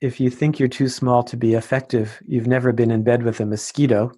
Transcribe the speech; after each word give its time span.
if 0.00 0.20
you 0.20 0.28
think 0.28 0.58
you're 0.58 0.68
too 0.68 0.88
small 0.88 1.22
to 1.22 1.36
be 1.36 1.54
effective, 1.54 2.20
you've 2.26 2.46
never 2.46 2.72
been 2.72 2.90
in 2.90 3.02
bed 3.02 3.22
with 3.22 3.40
a 3.40 3.46
mosquito. 3.46 4.12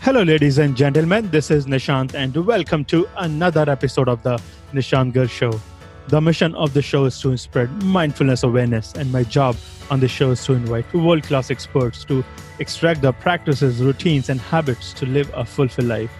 Hello, 0.00 0.22
ladies 0.22 0.58
and 0.58 0.76
gentlemen. 0.76 1.30
This 1.30 1.50
is 1.50 1.66
Nishant, 1.66 2.14
and 2.14 2.34
welcome 2.46 2.84
to 2.86 3.08
another 3.18 3.68
episode 3.68 4.08
of 4.08 4.22
the 4.22 4.40
Nishant 4.72 5.12
Garg 5.12 5.30
Show. 5.30 5.60
The 6.08 6.20
mission 6.20 6.54
of 6.54 6.74
the 6.74 6.82
show 6.82 7.04
is 7.04 7.20
to 7.20 7.36
spread 7.36 7.70
mindfulness 7.82 8.42
awareness, 8.42 8.92
and 8.94 9.10
my 9.12 9.24
job 9.24 9.56
on 9.90 10.00
the 10.00 10.08
show 10.08 10.30
is 10.32 10.44
to 10.46 10.54
invite 10.54 10.92
world 10.94 11.24
class 11.24 11.50
experts 11.50 12.04
to 12.04 12.24
extract 12.58 13.02
the 13.02 13.12
practices, 13.12 13.80
routines, 13.80 14.28
and 14.28 14.40
habits 14.40 14.92
to 14.94 15.06
live 15.06 15.30
a 15.34 15.44
fulfilled 15.44 15.88
life. 15.88 16.10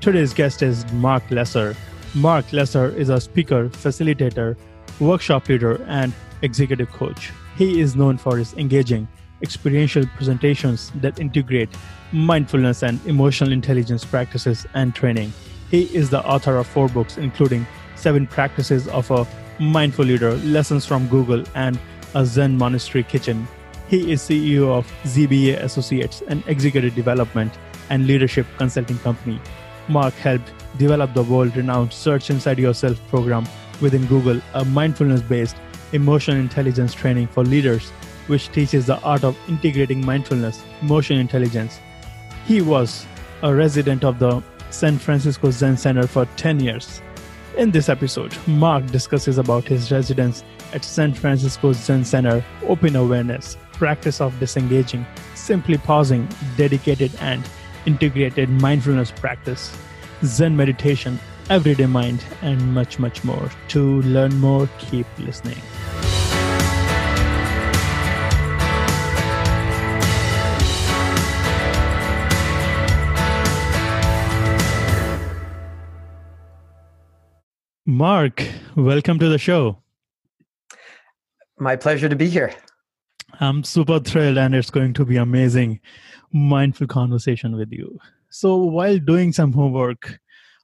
Today's 0.00 0.34
guest 0.34 0.62
is 0.62 0.90
Marc 0.92 1.28
Lesser. 1.30 1.76
Marc 2.14 2.52
Lesser 2.52 2.90
is 2.90 3.08
a 3.08 3.18
speaker, 3.18 3.70
facilitator, 3.70 4.54
workshop 5.00 5.48
leader, 5.48 5.82
and 5.88 6.12
executive 6.42 6.90
coach. 6.90 7.32
He 7.56 7.80
is 7.80 7.96
known 7.96 8.18
for 8.18 8.36
his 8.36 8.52
engaging, 8.54 9.08
experiential 9.40 10.04
presentations 10.16 10.92
that 10.96 11.18
integrate 11.18 11.70
mindfulness 12.12 12.82
and 12.82 13.04
emotional 13.06 13.50
intelligence 13.50 14.04
practices 14.04 14.66
and 14.74 14.94
training. 14.94 15.32
He 15.70 15.84
is 15.96 16.10
the 16.10 16.22
author 16.26 16.58
of 16.58 16.66
four 16.66 16.88
books, 16.88 17.16
including 17.16 17.66
Seven 17.96 18.26
Practices 18.26 18.88
of 18.88 19.10
a 19.10 19.26
Mindful 19.58 20.04
Leader, 20.04 20.34
Lessons 20.34 20.84
from 20.84 21.08
Google, 21.08 21.44
and 21.54 21.78
A 22.14 22.26
Zen 22.26 22.58
Monastery 22.58 23.04
Kitchen. 23.04 23.48
He 23.88 24.12
is 24.12 24.20
CEO 24.20 24.68
of 24.68 24.86
ZBA 25.04 25.62
Associates, 25.62 26.22
an 26.28 26.44
executive 26.46 26.94
development 26.94 27.54
and 27.88 28.06
leadership 28.06 28.46
consulting 28.58 28.98
company. 28.98 29.40
Marc 29.88 30.12
helped 30.14 30.52
develop 30.82 31.14
the 31.14 31.22
world 31.22 31.56
renowned 31.56 31.92
Search 31.92 32.28
Inside 32.28 32.58
Yourself 32.58 33.00
program 33.08 33.46
within 33.80 34.04
Google, 34.06 34.40
a 34.54 34.64
mindfulness 34.64 35.22
based 35.22 35.56
emotional 35.92 36.38
intelligence 36.38 36.92
training 36.92 37.28
for 37.28 37.44
leaders, 37.44 37.90
which 38.26 38.48
teaches 38.48 38.86
the 38.86 38.98
art 39.02 39.22
of 39.22 39.38
integrating 39.48 40.04
mindfulness, 40.04 40.64
emotional 40.80 41.20
intelligence. 41.20 41.78
He 42.46 42.60
was 42.60 43.06
a 43.42 43.54
resident 43.54 44.02
of 44.02 44.18
the 44.18 44.42
San 44.70 44.98
Francisco 44.98 45.52
Zen 45.52 45.76
Center 45.76 46.08
for 46.08 46.26
10 46.36 46.58
years. 46.58 47.00
In 47.56 47.70
this 47.70 47.88
episode, 47.88 48.36
Marc 48.48 48.86
discusses 48.86 49.38
about 49.38 49.64
his 49.64 49.92
residence 49.92 50.42
at 50.72 50.84
San 50.84 51.14
Francisco 51.14 51.72
Zen 51.74 52.04
Center, 52.04 52.44
open 52.66 52.96
awareness, 52.96 53.56
practice 53.74 54.20
of 54.20 54.36
disengaging, 54.40 55.06
simply 55.36 55.78
pausing, 55.78 56.26
dedicated 56.56 57.12
and 57.20 57.48
integrated 57.86 58.48
mindfulness 58.48 59.12
practice, 59.12 59.76
Zen 60.24 60.56
meditation, 60.56 61.18
everyday 61.50 61.86
mind, 61.86 62.24
and 62.42 62.72
much, 62.72 62.98
much 62.98 63.24
more. 63.24 63.50
To 63.68 64.02
learn 64.02 64.38
more, 64.38 64.68
keep 64.78 65.06
listening. 65.18 65.58
Marc, 77.84 78.44
welcome 78.76 79.18
to 79.18 79.28
the 79.28 79.38
show. 79.38 79.82
My 81.58 81.74
pleasure 81.74 82.08
to 82.08 82.16
be 82.16 82.28
here. 82.28 82.54
I'm 83.40 83.64
super 83.64 83.98
thrilled, 83.98 84.38
and 84.38 84.54
it's 84.54 84.70
going 84.70 84.92
to 84.94 85.04
be 85.04 85.16
amazing, 85.16 85.80
mindful 86.32 86.86
conversation 86.86 87.56
with 87.56 87.72
you. 87.72 87.98
So, 88.34 88.56
while 88.56 88.98
doing 88.98 89.30
some 89.30 89.52
homework 89.52 90.18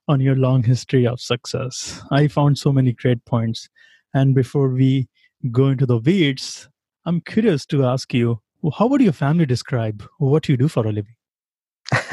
on 0.08 0.20
your 0.20 0.36
long 0.36 0.62
history 0.62 1.06
of 1.06 1.20
success, 1.20 2.00
I 2.10 2.26
found 2.26 2.56
so 2.56 2.72
many 2.72 2.94
great 2.94 3.22
points. 3.26 3.68
And 4.14 4.34
before 4.34 4.70
we 4.70 5.06
go 5.52 5.68
into 5.68 5.84
the 5.84 5.98
weeds, 5.98 6.66
I'm 7.04 7.20
curious 7.20 7.66
to 7.66 7.84
ask 7.84 8.14
you 8.14 8.40
how 8.78 8.86
would 8.86 9.02
your 9.02 9.12
family 9.12 9.44
describe 9.44 10.02
what 10.16 10.48
you 10.48 10.56
do 10.56 10.66
for 10.66 10.86
a 10.86 10.92
living? 10.92 11.14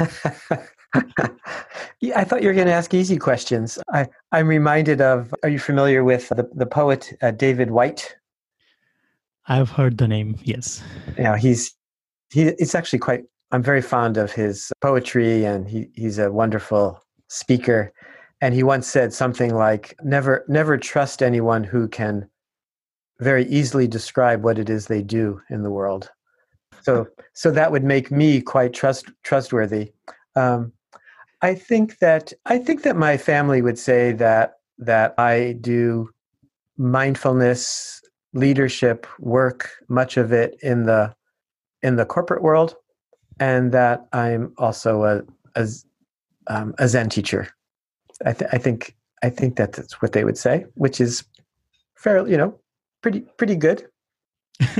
yeah, 2.02 2.20
I 2.20 2.24
thought 2.24 2.42
you 2.42 2.48
were 2.48 2.54
going 2.54 2.66
to 2.66 2.74
ask 2.74 2.92
easy 2.92 3.16
questions. 3.16 3.78
I, 3.90 4.08
I'm 4.32 4.48
reminded 4.48 5.00
of, 5.00 5.34
are 5.42 5.48
you 5.48 5.58
familiar 5.58 6.04
with 6.04 6.28
the, 6.28 6.46
the 6.54 6.66
poet 6.66 7.14
uh, 7.22 7.30
David 7.30 7.70
Whyte? 7.70 8.14
I've 9.48 9.70
heard 9.70 9.96
the 9.96 10.06
name, 10.06 10.36
yes. 10.42 10.82
Yeah, 11.16 11.38
he's, 11.38 11.74
he, 12.30 12.42
it's 12.42 12.74
actually 12.74 12.98
quite, 12.98 13.24
I'm 13.52 13.62
very 13.62 13.82
fond 13.82 14.16
of 14.16 14.32
his 14.32 14.72
poetry 14.80 15.44
and 15.44 15.68
he, 15.68 15.88
he's 15.94 16.18
a 16.18 16.32
wonderful 16.32 17.02
speaker. 17.28 17.92
And 18.40 18.54
he 18.54 18.62
once 18.62 18.86
said 18.86 19.12
something 19.12 19.54
like, 19.54 19.94
never, 20.02 20.44
never 20.48 20.76
trust 20.76 21.22
anyone 21.22 21.64
who 21.64 21.88
can 21.88 22.28
very 23.20 23.46
easily 23.46 23.86
describe 23.88 24.42
what 24.42 24.58
it 24.58 24.68
is 24.68 24.86
they 24.86 25.02
do 25.02 25.40
in 25.48 25.62
the 25.62 25.70
world. 25.70 26.10
So, 26.82 27.06
so 27.32 27.50
that 27.50 27.72
would 27.72 27.84
make 27.84 28.10
me 28.10 28.40
quite 28.40 28.74
trust, 28.74 29.10
trustworthy. 29.22 29.92
Um, 30.34 30.72
I 31.42 31.54
think 31.54 31.98
that 31.98 32.32
I 32.46 32.58
think 32.58 32.82
that 32.82 32.96
my 32.96 33.16
family 33.16 33.62
would 33.62 33.78
say 33.78 34.12
that 34.12 34.54
that 34.78 35.14
I 35.18 35.56
do 35.60 36.10
mindfulness 36.76 38.00
leadership 38.32 39.06
work, 39.18 39.70
much 39.88 40.16
of 40.16 40.32
it 40.32 40.56
in 40.62 40.84
the 40.84 41.14
in 41.82 41.96
the 41.96 42.06
corporate 42.06 42.42
world, 42.42 42.74
and 43.40 43.72
that 43.72 44.06
I'm 44.12 44.52
also 44.58 45.04
a 45.04 45.22
a, 45.54 45.68
um, 46.48 46.74
a 46.78 46.88
Zen 46.88 47.08
teacher. 47.08 47.48
I, 48.24 48.32
th- 48.32 48.50
I 48.52 48.58
think 48.58 48.94
I 49.22 49.30
think 49.30 49.56
that 49.56 49.72
that's 49.72 50.00
what 50.02 50.12
they 50.12 50.24
would 50.24 50.38
say, 50.38 50.66
which 50.74 51.00
is 51.00 51.24
fairly, 51.94 52.32
you 52.32 52.36
know, 52.36 52.58
pretty 53.02 53.20
pretty 53.20 53.56
good. 53.56 53.86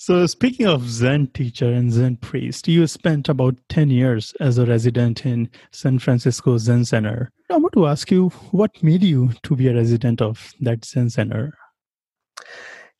So, 0.00 0.24
speaking 0.26 0.66
of 0.66 0.88
Zen 0.88 1.26
teacher 1.34 1.72
and 1.72 1.92
Zen 1.92 2.18
priest, 2.18 2.68
you 2.68 2.86
spent 2.86 3.28
about 3.28 3.56
10 3.68 3.90
years 3.90 4.32
as 4.38 4.56
a 4.56 4.64
resident 4.64 5.26
in 5.26 5.50
San 5.72 5.98
Francisco 5.98 6.56
Zen 6.56 6.84
Center. 6.84 7.32
I 7.50 7.56
want 7.56 7.74
to 7.74 7.88
ask 7.88 8.08
you, 8.10 8.28
what 8.52 8.80
made 8.80 9.02
you 9.02 9.32
to 9.42 9.56
be 9.56 9.66
a 9.66 9.74
resident 9.74 10.22
of 10.22 10.54
that 10.60 10.84
Zen 10.84 11.10
Center? 11.10 11.52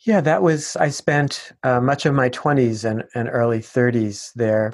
Yeah, 0.01 0.21
that 0.21 0.43
was, 0.43 0.77
I 0.77 0.91
spent 0.91 1.53
uh, 1.65 1.81
much 1.81 2.07
of 2.07 2.15
my 2.15 2.29
20s 2.31 2.89
and, 2.89 3.05
and 3.15 3.29
early 3.31 3.59
30s 3.59 4.33
there. 4.35 4.73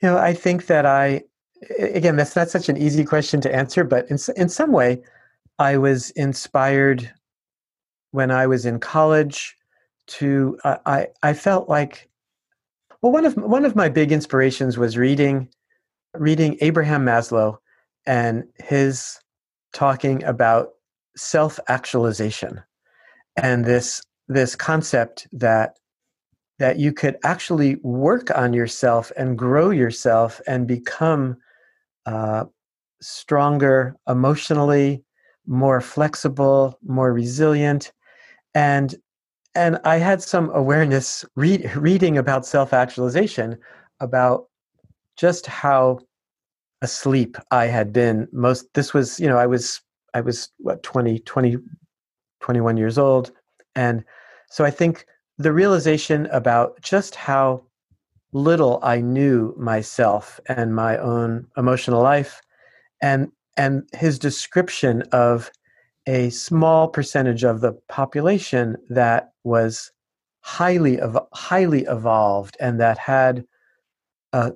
You 0.00 0.10
know, 0.10 0.18
I 0.18 0.34
think 0.34 0.66
that 0.66 0.86
I, 0.86 1.22
again, 1.78 2.16
that's 2.16 2.36
not 2.36 2.48
such 2.48 2.68
an 2.68 2.76
easy 2.76 3.04
question 3.04 3.40
to 3.42 3.54
answer, 3.54 3.84
but 3.84 4.08
in, 4.10 4.18
in 4.36 4.48
some 4.48 4.72
way, 4.72 5.02
I 5.58 5.76
was 5.76 6.10
inspired 6.10 7.12
when 8.12 8.30
I 8.30 8.46
was 8.46 8.64
in 8.64 8.78
college 8.78 9.56
to 10.06 10.58
uh, 10.64 10.78
I 10.86 11.08
I 11.22 11.32
felt 11.32 11.68
like 11.68 12.08
well 13.00 13.12
one 13.12 13.24
of 13.24 13.34
one 13.36 13.64
of 13.64 13.76
my 13.76 13.88
big 13.88 14.12
inspirations 14.12 14.78
was 14.78 14.96
reading 14.96 15.48
reading 16.14 16.56
Abraham 16.60 17.04
Maslow 17.04 17.58
and 18.06 18.44
his 18.58 19.18
talking 19.72 20.22
about 20.24 20.70
self 21.16 21.58
actualization 21.68 22.60
and 23.36 23.64
this 23.64 24.02
this 24.28 24.56
concept 24.56 25.26
that 25.32 25.78
that 26.58 26.78
you 26.78 26.92
could 26.92 27.16
actually 27.24 27.76
work 27.82 28.30
on 28.36 28.52
yourself 28.52 29.10
and 29.16 29.36
grow 29.36 29.70
yourself 29.70 30.40
and 30.46 30.68
become 30.68 31.36
uh, 32.06 32.44
stronger 33.00 33.96
emotionally 34.08 35.02
more 35.46 35.80
flexible 35.80 36.78
more 36.86 37.12
resilient. 37.12 37.92
And 38.54 38.94
and 39.54 39.78
I 39.84 39.96
had 39.96 40.22
some 40.22 40.50
awareness 40.54 41.24
read, 41.36 41.74
reading 41.76 42.16
about 42.16 42.46
self 42.46 42.72
actualization 42.72 43.58
about 44.00 44.46
just 45.16 45.46
how 45.46 45.98
asleep 46.80 47.36
I 47.50 47.66
had 47.66 47.92
been 47.92 48.28
most 48.32 48.72
this 48.74 48.92
was 48.92 49.20
you 49.20 49.28
know 49.28 49.38
I 49.38 49.46
was 49.46 49.80
I 50.14 50.20
was 50.20 50.50
what 50.58 50.82
20 50.82 51.20
20 51.20 51.58
21 52.40 52.76
years 52.76 52.98
old 52.98 53.32
and 53.74 54.04
so 54.50 54.64
I 54.64 54.70
think 54.70 55.06
the 55.38 55.52
realization 55.52 56.26
about 56.26 56.80
just 56.82 57.14
how 57.14 57.64
little 58.32 58.78
I 58.82 59.00
knew 59.00 59.54
myself 59.58 60.40
and 60.46 60.74
my 60.74 60.98
own 60.98 61.46
emotional 61.56 62.02
life 62.02 62.40
and 63.00 63.30
and 63.56 63.88
his 63.92 64.18
description 64.18 65.02
of 65.12 65.50
a 66.06 66.30
small 66.30 66.88
percentage 66.88 67.44
of 67.44 67.60
the 67.60 67.72
population 67.88 68.76
that 68.88 69.32
was 69.44 69.90
highly 70.40 70.98
highly 71.32 71.82
evolved 71.84 72.56
and 72.60 72.80
that 72.80 72.98
had 72.98 73.44
uh, 74.32 74.50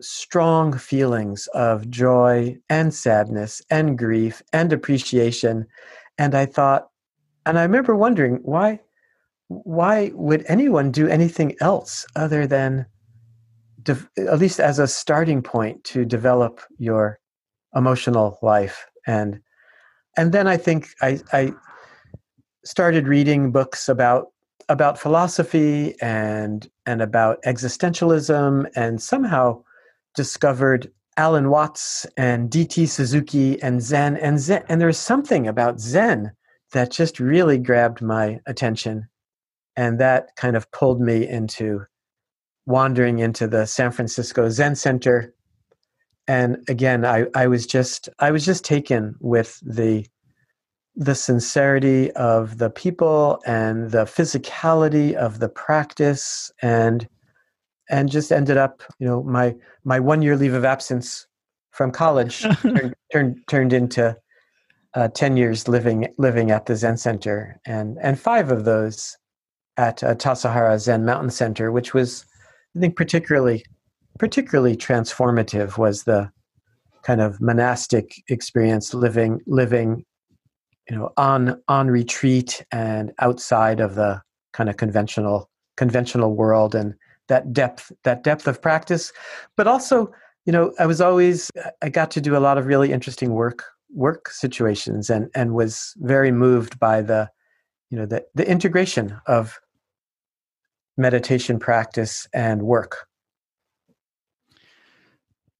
strong 0.00 0.72
feelings 0.76 1.48
of 1.48 1.90
joy 1.90 2.56
and 2.70 2.94
sadness 2.94 3.60
and 3.70 3.98
grief 3.98 4.42
and 4.52 4.72
appreciation. 4.72 5.66
And 6.18 6.34
i 6.34 6.46
thought 6.46 6.88
and 7.48 7.58
i 7.58 7.62
remember 7.62 7.96
wondering 7.96 8.38
why 8.42 8.78
why 9.48 10.12
would 10.14 10.44
anyone 10.46 10.90
do 10.90 11.08
anything 11.08 11.56
else 11.60 12.06
other 12.14 12.46
than 12.46 12.86
de- 13.82 14.08
at 14.18 14.38
least 14.38 14.60
as 14.60 14.78
a 14.78 14.86
starting 14.86 15.42
point 15.42 15.82
to 15.84 16.04
develop 16.04 16.60
your 16.78 17.18
emotional 17.74 18.38
life? 18.42 18.86
And 19.06 19.40
and 20.16 20.32
then 20.32 20.46
I 20.46 20.56
think 20.56 20.88
I, 21.00 21.20
I 21.32 21.52
started 22.64 23.08
reading 23.08 23.50
books 23.50 23.88
about 23.88 24.26
about 24.68 24.98
philosophy 24.98 25.94
and 26.02 26.68
and 26.84 27.00
about 27.00 27.42
existentialism 27.44 28.66
and 28.76 29.00
somehow 29.00 29.62
discovered 30.14 30.90
Alan 31.16 31.48
Watts 31.48 32.06
and 32.18 32.50
DT 32.50 32.86
Suzuki 32.86 33.60
and 33.62 33.80
Zen 33.80 34.18
and 34.18 34.38
Zen 34.38 34.62
and 34.68 34.78
there's 34.80 34.98
something 34.98 35.48
about 35.48 35.80
Zen 35.80 36.32
that 36.72 36.90
just 36.90 37.20
really 37.20 37.58
grabbed 37.58 38.02
my 38.02 38.40
attention 38.46 39.08
and 39.76 39.98
that 40.00 40.34
kind 40.36 40.56
of 40.56 40.70
pulled 40.72 41.00
me 41.00 41.26
into 41.26 41.84
wandering 42.66 43.20
into 43.20 43.46
the 43.46 43.66
San 43.66 43.90
Francisco 43.90 44.48
Zen 44.50 44.74
Center. 44.74 45.34
And 46.26 46.58
again 46.68 47.04
I, 47.04 47.26
I 47.34 47.46
was 47.46 47.66
just 47.66 48.08
I 48.18 48.30
was 48.30 48.44
just 48.44 48.64
taken 48.64 49.14
with 49.20 49.58
the 49.64 50.06
the 50.96 51.14
sincerity 51.14 52.10
of 52.12 52.58
the 52.58 52.70
people 52.70 53.40
and 53.46 53.92
the 53.92 54.04
physicality 54.04 55.14
of 55.14 55.38
the 55.38 55.48
practice 55.48 56.50
and 56.60 57.08
and 57.88 58.10
just 58.10 58.32
ended 58.32 58.56
up 58.56 58.82
you 58.98 59.06
know 59.06 59.22
my 59.22 59.54
my 59.84 60.00
one 60.00 60.22
year 60.22 60.36
leave 60.36 60.54
of 60.54 60.64
absence 60.64 61.26
from 61.70 61.92
college 61.92 62.40
turned, 62.62 62.94
turned 63.12 63.36
turned 63.48 63.72
into 63.72 64.16
uh, 64.94 65.08
10 65.08 65.36
years 65.36 65.68
living 65.68 66.08
living 66.18 66.50
at 66.50 66.66
the 66.66 66.74
zen 66.74 66.96
center 66.96 67.60
and 67.66 67.98
and 68.00 68.18
five 68.18 68.50
of 68.50 68.64
those 68.64 69.16
at 69.78 70.02
uh, 70.02 70.14
Tassajara 70.14 70.78
Zen 70.78 71.04
Mountain 71.04 71.30
Center, 71.30 71.70
which 71.70 71.94
was, 71.94 72.26
I 72.76 72.80
think, 72.80 72.96
particularly 72.96 73.64
particularly 74.18 74.76
transformative. 74.76 75.78
Was 75.78 76.02
the 76.02 76.30
kind 77.02 77.20
of 77.20 77.40
monastic 77.40 78.22
experience 78.28 78.92
living 78.92 79.40
living 79.46 80.04
you 80.90 80.96
know 80.96 81.10
on 81.16 81.60
on 81.68 81.88
retreat 81.88 82.64
and 82.72 83.12
outside 83.20 83.80
of 83.80 83.94
the 83.94 84.20
kind 84.52 84.68
of 84.68 84.76
conventional 84.76 85.48
conventional 85.76 86.34
world 86.34 86.74
and 86.74 86.94
that 87.28 87.52
depth 87.52 87.92
that 88.02 88.24
depth 88.24 88.48
of 88.48 88.60
practice 88.60 89.12
but 89.56 89.68
also 89.68 90.10
you 90.44 90.52
know 90.52 90.72
i 90.80 90.86
was 90.86 91.00
always 91.00 91.50
i 91.82 91.88
got 91.88 92.10
to 92.10 92.20
do 92.20 92.36
a 92.36 92.40
lot 92.40 92.58
of 92.58 92.66
really 92.66 92.92
interesting 92.92 93.32
work 93.32 93.64
work 93.94 94.30
situations 94.30 95.10
and 95.10 95.28
and 95.34 95.54
was 95.54 95.94
very 95.98 96.30
moved 96.30 96.78
by 96.78 97.00
the 97.00 97.28
you 97.90 97.98
know 97.98 98.06
the 98.06 98.24
the 98.34 98.48
integration 98.48 99.18
of 99.26 99.58
meditation 100.96 101.58
practice 101.58 102.26
and 102.34 102.62
work 102.62 103.06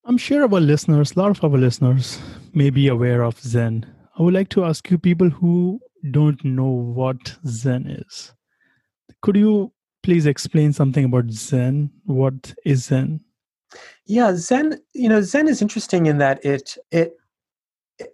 i'm 0.04 0.18
sure 0.18 0.42
our 0.42 0.60
listeners 0.60 1.16
a 1.16 1.18
lot 1.18 1.30
of 1.30 1.42
our 1.44 1.58
listeners 1.58 2.18
may 2.52 2.70
be 2.70 2.88
aware 2.88 3.22
of 3.22 3.40
zen 3.40 3.86
I 4.18 4.22
would 4.22 4.34
like 4.34 4.48
to 4.50 4.64
ask 4.64 4.90
you 4.90 4.98
people 4.98 5.30
who 5.30 5.80
don't 6.10 6.44
know 6.44 6.68
what 6.68 7.36
Zen 7.46 7.86
is. 7.86 8.34
Could 9.22 9.36
you 9.36 9.72
please 10.02 10.26
explain 10.26 10.72
something 10.72 11.04
about 11.04 11.30
Zen? 11.30 11.90
What 12.04 12.54
is 12.64 12.86
Zen? 12.86 13.20
Yeah, 14.06 14.34
Zen, 14.34 14.80
you 14.92 15.08
know, 15.08 15.22
Zen 15.22 15.46
is 15.46 15.62
interesting 15.62 16.06
in 16.06 16.18
that 16.18 16.44
it 16.44 16.76
it 16.90 17.12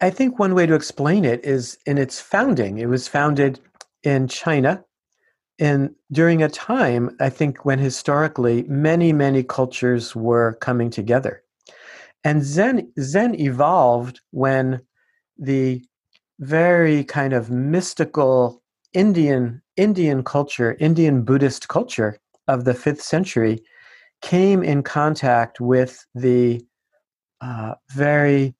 I 0.00 0.10
think 0.10 0.38
one 0.38 0.54
way 0.54 0.66
to 0.66 0.74
explain 0.74 1.24
it 1.24 1.44
is 1.44 1.78
in 1.86 1.98
its 1.98 2.20
founding. 2.20 2.78
It 2.78 2.88
was 2.88 3.08
founded 3.08 3.60
in 4.02 4.28
China 4.28 4.84
in 5.58 5.94
during 6.10 6.42
a 6.42 6.48
time 6.48 7.16
I 7.20 7.30
think 7.30 7.64
when 7.64 7.78
historically 7.78 8.64
many 8.64 9.12
many 9.12 9.42
cultures 9.42 10.16
were 10.16 10.54
coming 10.60 10.90
together. 10.90 11.42
And 12.24 12.42
Zen 12.42 12.92
Zen 12.98 13.38
evolved 13.38 14.20
when 14.30 14.80
the 15.38 15.84
very 16.40 17.04
kind 17.04 17.32
of 17.32 17.50
mystical 17.50 18.62
Indian 18.94 19.62
Indian 19.76 20.24
culture, 20.24 20.76
Indian 20.80 21.22
Buddhist 21.22 21.68
culture 21.68 22.18
of 22.48 22.64
the 22.64 22.74
fifth 22.74 23.02
century 23.02 23.62
came 24.22 24.62
in 24.62 24.82
contact 24.82 25.60
with 25.60 26.06
the 26.14 26.64
uh, 27.40 27.74
very 27.90 28.54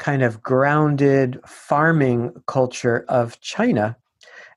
kind 0.00 0.24
of 0.24 0.42
grounded 0.42 1.38
farming 1.46 2.32
culture 2.46 3.04
of 3.08 3.40
China, 3.40 3.96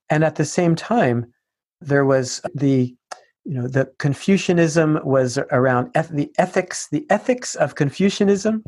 and 0.09 0.23
at 0.23 0.35
the 0.35 0.45
same 0.45 0.75
time, 0.75 1.31
there 1.79 2.05
was 2.05 2.41
the 2.55 2.95
you 3.45 3.53
know 3.53 3.67
the 3.67 3.85
Confucianism 3.99 4.99
was 5.03 5.37
around 5.51 5.91
eth- 5.95 6.09
the 6.09 6.31
ethics 6.39 6.87
the 6.89 7.05
ethics 7.11 7.53
of 7.55 7.75
Confucianism 7.75 8.63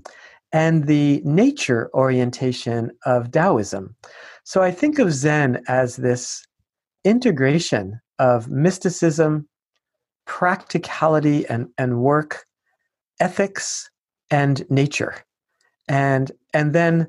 and 0.51 0.86
the 0.86 1.22
nature 1.25 1.89
orientation 1.94 2.92
of 3.06 3.31
Taoism. 3.31 3.95
So 4.44 4.62
I 4.62 4.71
think 4.71 5.00
of 5.00 5.12
Zen 5.12 5.62
as 5.68 5.98
this 5.98 6.45
integration 7.04 8.00
of 8.19 8.50
mysticism, 8.50 9.48
practicality 10.25 11.45
and, 11.48 11.68
and 11.78 12.00
work, 12.00 12.45
ethics, 13.19 13.89
and 14.31 14.66
nature. 14.69 15.16
And, 15.88 16.31
and 16.56 16.74
then 16.74 17.07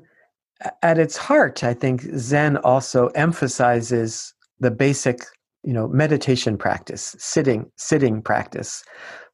at 0.81 0.97
its 0.97 1.17
heart, 1.17 1.63
I 1.63 1.73
think 1.73 2.01
Zen 2.17 2.57
also 2.57 3.07
emphasizes 3.09 4.33
the 4.59 4.71
basic 4.71 5.21
you 5.63 5.73
know 5.73 5.87
meditation 5.87 6.57
practice 6.57 7.15
sitting 7.17 7.69
sitting 7.77 8.21
practice 8.21 8.83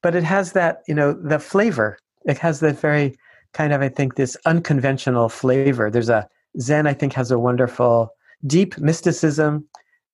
but 0.02 0.16
it 0.16 0.24
has 0.24 0.54
that 0.54 0.82
you 0.88 0.96
know 0.96 1.14
the 1.14 1.38
flavor 1.38 1.98
it 2.26 2.38
has 2.38 2.60
that 2.62 2.80
very 2.80 3.16
kind 3.54 3.74
of, 3.74 3.82
I 3.82 3.90
think, 3.90 4.16
this 4.16 4.36
unconventional 4.46 5.30
flavor. 5.30 5.90
There's 5.90 6.10
a 6.10 6.28
Zen, 6.60 6.88
I 6.88 6.94
think, 6.94 7.14
has 7.14 7.32
a 7.32 7.40
wonderful 7.40 8.10
deep 8.46 8.78
mysticism 8.78 9.68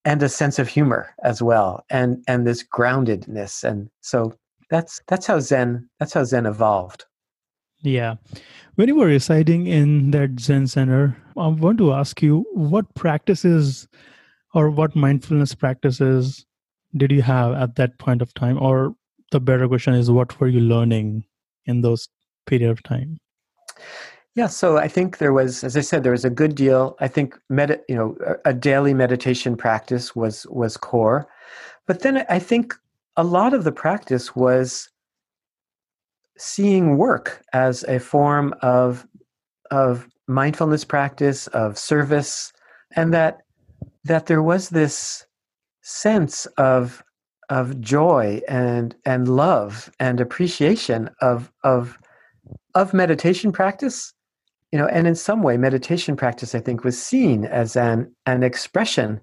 and 0.04 0.22
a 0.22 0.28
sense 0.28 0.58
of 0.58 0.68
humor 0.68 1.14
as 1.24 1.42
well, 1.42 1.84
and 1.90 2.22
and 2.26 2.46
this 2.46 2.62
groundedness. 2.62 3.64
And 3.64 3.90
so 4.00 4.34
that's 4.70 5.00
that's 5.08 5.26
how 5.26 5.40
Zen 5.40 5.88
that's 5.98 6.14
how 6.14 6.24
Zen 6.24 6.46
evolved. 6.46 7.04
Yeah. 7.82 8.16
When 8.74 8.88
you 8.88 8.94
were 8.94 9.06
residing 9.06 9.66
in 9.66 10.10
that 10.10 10.38
Zen 10.40 10.66
center, 10.66 11.16
I 11.36 11.48
want 11.48 11.78
to 11.78 11.92
ask 11.92 12.22
you 12.22 12.44
what 12.52 12.94
practices 12.94 13.88
or 14.54 14.70
what 14.70 14.96
mindfulness 14.96 15.54
practices 15.54 16.44
did 16.96 17.12
you 17.12 17.22
have 17.22 17.54
at 17.54 17.76
that 17.76 17.98
point 17.98 18.20
of 18.22 18.34
time? 18.34 18.60
Or 18.60 18.94
the 19.30 19.40
better 19.40 19.68
question 19.68 19.94
is, 19.94 20.10
what 20.10 20.38
were 20.40 20.48
you 20.48 20.60
learning 20.60 21.24
in 21.66 21.82
those 21.82 22.08
period 22.46 22.70
of 22.70 22.82
time? 22.82 23.18
Yeah, 24.34 24.46
so 24.46 24.76
I 24.76 24.88
think 24.88 25.18
there 25.18 25.32
was, 25.32 25.64
as 25.64 25.76
I 25.76 25.80
said, 25.80 26.02
there 26.02 26.12
was 26.12 26.24
a 26.24 26.30
good 26.30 26.54
deal. 26.54 26.96
I 27.00 27.08
think 27.08 27.38
med- 27.48 27.80
you 27.88 27.94
know, 27.94 28.16
a 28.44 28.52
daily 28.52 28.94
meditation 28.94 29.56
practice 29.56 30.14
was 30.14 30.46
was 30.46 30.76
core, 30.76 31.28
but 31.86 32.00
then 32.00 32.24
I 32.28 32.38
think 32.38 32.74
a 33.16 33.24
lot 33.24 33.54
of 33.54 33.64
the 33.64 33.72
practice 33.72 34.36
was 34.36 34.88
seeing 36.40 36.96
work 36.96 37.42
as 37.52 37.84
a 37.84 37.98
form 37.98 38.54
of 38.62 39.06
of 39.70 40.08
mindfulness 40.26 40.84
practice, 40.84 41.46
of 41.48 41.78
service, 41.78 42.52
and 42.96 43.12
that 43.14 43.42
that 44.04 44.26
there 44.26 44.42
was 44.42 44.70
this 44.70 45.26
sense 45.82 46.46
of 46.56 47.02
of 47.48 47.80
joy 47.80 48.40
and 48.48 48.94
and 49.04 49.28
love 49.28 49.90
and 50.00 50.20
appreciation 50.20 51.10
of 51.20 51.52
of 51.64 51.98
of 52.74 52.94
meditation 52.94 53.52
practice. 53.52 54.12
You 54.72 54.78
know 54.78 54.86
and 54.86 55.06
in 55.06 55.16
some 55.16 55.42
way 55.42 55.56
meditation 55.56 56.14
practice 56.14 56.54
i 56.54 56.60
think 56.60 56.84
was 56.84 56.96
seen 57.00 57.44
as 57.44 57.74
an 57.74 58.14
an 58.26 58.44
expression 58.44 59.20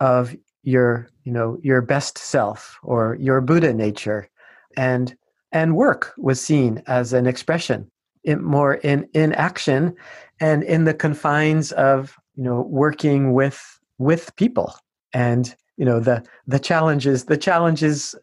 of 0.00 0.34
your 0.62 1.08
you 1.24 1.32
know 1.32 1.58
your 1.62 1.80
best 1.80 2.18
self 2.18 2.78
or 2.82 3.16
your 3.20 3.40
buddha 3.40 3.72
nature. 3.72 4.28
And 4.76 5.14
and 5.52 5.76
work 5.76 6.12
was 6.16 6.40
seen 6.40 6.82
as 6.86 7.12
an 7.12 7.26
expression 7.26 7.90
in 8.24 8.42
more 8.42 8.74
in 8.74 9.08
in 9.14 9.32
action 9.34 9.94
and 10.40 10.62
in 10.62 10.84
the 10.84 10.94
confines 10.94 11.72
of 11.72 12.16
you 12.36 12.44
know 12.44 12.62
working 12.62 13.32
with 13.32 13.80
with 13.98 14.34
people. 14.36 14.74
And 15.12 15.54
you 15.76 15.84
know 15.84 16.00
the 16.00 16.24
the 16.46 16.58
challenges 16.58 17.24
the 17.26 17.36
challenges 17.36 18.14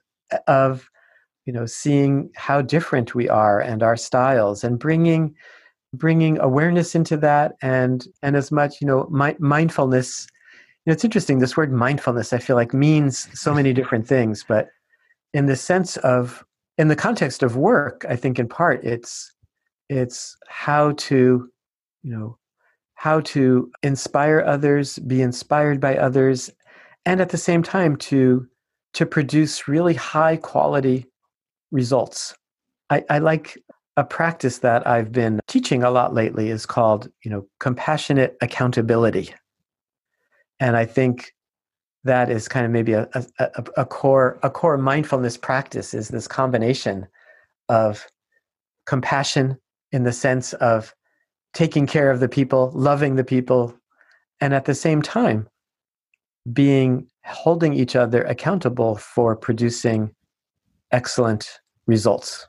of 0.48 0.89
you 1.45 1.53
know 1.53 1.65
seeing 1.65 2.29
how 2.36 2.62
different 2.62 3.15
we 3.15 3.29
are 3.29 3.59
and 3.59 3.83
our 3.83 3.95
styles 3.95 4.63
and 4.63 4.79
bringing 4.79 5.36
bringing 5.93 6.39
awareness 6.39 6.95
into 6.95 7.17
that 7.17 7.55
and 7.62 8.07
and 8.21 8.36
as 8.36 8.51
much 8.51 8.81
you 8.81 8.88
know 8.88 9.07
mi- 9.12 9.36
mindfulness. 9.39 10.27
You 10.86 10.91
know 10.91 10.93
it's 10.93 11.03
interesting 11.03 11.39
this 11.39 11.57
word 11.57 11.71
mindfulness 11.74 12.31
i 12.31 12.38
feel 12.38 12.55
like 12.55 12.74
means 12.74 13.27
so 13.39 13.53
many 13.53 13.74
different 13.74 14.07
things 14.07 14.45
but 14.48 14.69
in 15.33 15.45
the 15.45 15.55
sense 15.55 15.98
of 15.98 16.43
in 16.79 16.88
the 16.88 16.95
context 16.95 17.43
of 17.43 17.55
work 17.55 18.05
i 18.09 18.15
think 18.15 18.39
in 18.39 18.48
part 18.48 18.83
it's 18.83 19.31
it's 19.89 20.36
how 20.48 20.91
to 20.93 21.48
you 22.01 22.12
know 22.12 22.38
how 22.95 23.19
to 23.21 23.71
inspire 23.83 24.43
others 24.45 24.98
be 25.00 25.21
inspired 25.21 25.79
by 25.79 25.95
others 25.95 26.50
and 27.05 27.21
at 27.21 27.29
the 27.29 27.38
same 27.38 27.62
time 27.62 27.95
to 27.95 28.48
to 28.93 29.05
produce 29.05 29.67
really 29.67 29.93
high 29.93 30.36
quality 30.36 31.05
results 31.71 32.33
I, 32.89 33.03
I 33.09 33.19
like 33.19 33.57
a 33.98 34.03
practice 34.03 34.59
that 34.59 34.88
I've 34.88 35.12
been 35.12 35.39
teaching 35.48 35.83
a 35.83 35.91
lot 35.91 36.13
lately 36.13 36.50
is 36.50 36.65
called, 36.65 37.09
you 37.24 37.29
know, 37.29 37.45
compassionate 37.59 38.38
accountability. 38.41 39.33
And 40.59 40.75
I 40.75 40.86
think 40.86 41.33
that 42.03 42.29
is 42.29 42.48
kind 42.48 42.65
of 42.65 42.72
maybe 42.72 42.94
a, 42.94 43.08
a, 43.13 43.63
a 43.77 43.86
core 43.86 44.39
a 44.44 44.50
core 44.50 44.77
mindfulness 44.77 45.38
practice 45.38 45.94
is 45.94 46.10
this 46.10 46.27
combination 46.27 47.08
of 47.68 48.06
compassion 48.86 49.58
in 49.91 50.03
the 50.03 50.13
sense 50.13 50.53
of 50.53 50.94
taking 51.53 51.88
care 51.88 52.12
of 52.12 52.20
the 52.20 52.29
people, 52.29 52.72
loving 52.74 53.15
the 53.15 53.24
people, 53.24 53.75
and 54.39 54.53
at 54.53 54.65
the 54.65 54.75
same 54.75 55.01
time 55.01 55.48
being 56.53 57.08
holding 57.25 57.74
each 57.74 57.96
other 57.96 58.24
accountable 58.24 58.96
for 58.96 59.36
producing 59.36 60.13
excellent 60.91 61.60
results. 61.86 62.48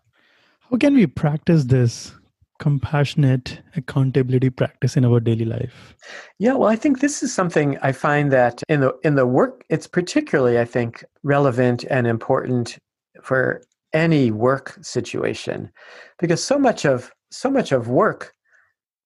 How 0.60 0.76
can 0.76 0.94
we 0.94 1.06
practice 1.06 1.64
this 1.64 2.12
compassionate 2.60 3.60
accountability 3.74 4.50
practice 4.50 4.96
in 4.96 5.04
our 5.04 5.18
daily 5.18 5.46
life? 5.46 5.96
Yeah, 6.38 6.52
well, 6.52 6.68
I 6.68 6.76
think 6.76 7.00
this 7.00 7.22
is 7.22 7.34
something 7.34 7.76
I 7.82 7.90
find 7.90 8.30
that 8.30 8.62
in 8.68 8.80
the 8.80 8.94
in 9.02 9.16
the 9.16 9.26
work 9.26 9.64
it's 9.68 9.88
particularly 9.88 10.60
I 10.60 10.64
think 10.64 11.04
relevant 11.24 11.84
and 11.90 12.06
important 12.06 12.78
for 13.22 13.62
any 13.92 14.30
work 14.30 14.78
situation 14.82 15.70
because 16.18 16.42
so 16.42 16.58
much 16.58 16.84
of 16.84 17.10
so 17.30 17.50
much 17.50 17.72
of 17.72 17.88
work 17.88 18.32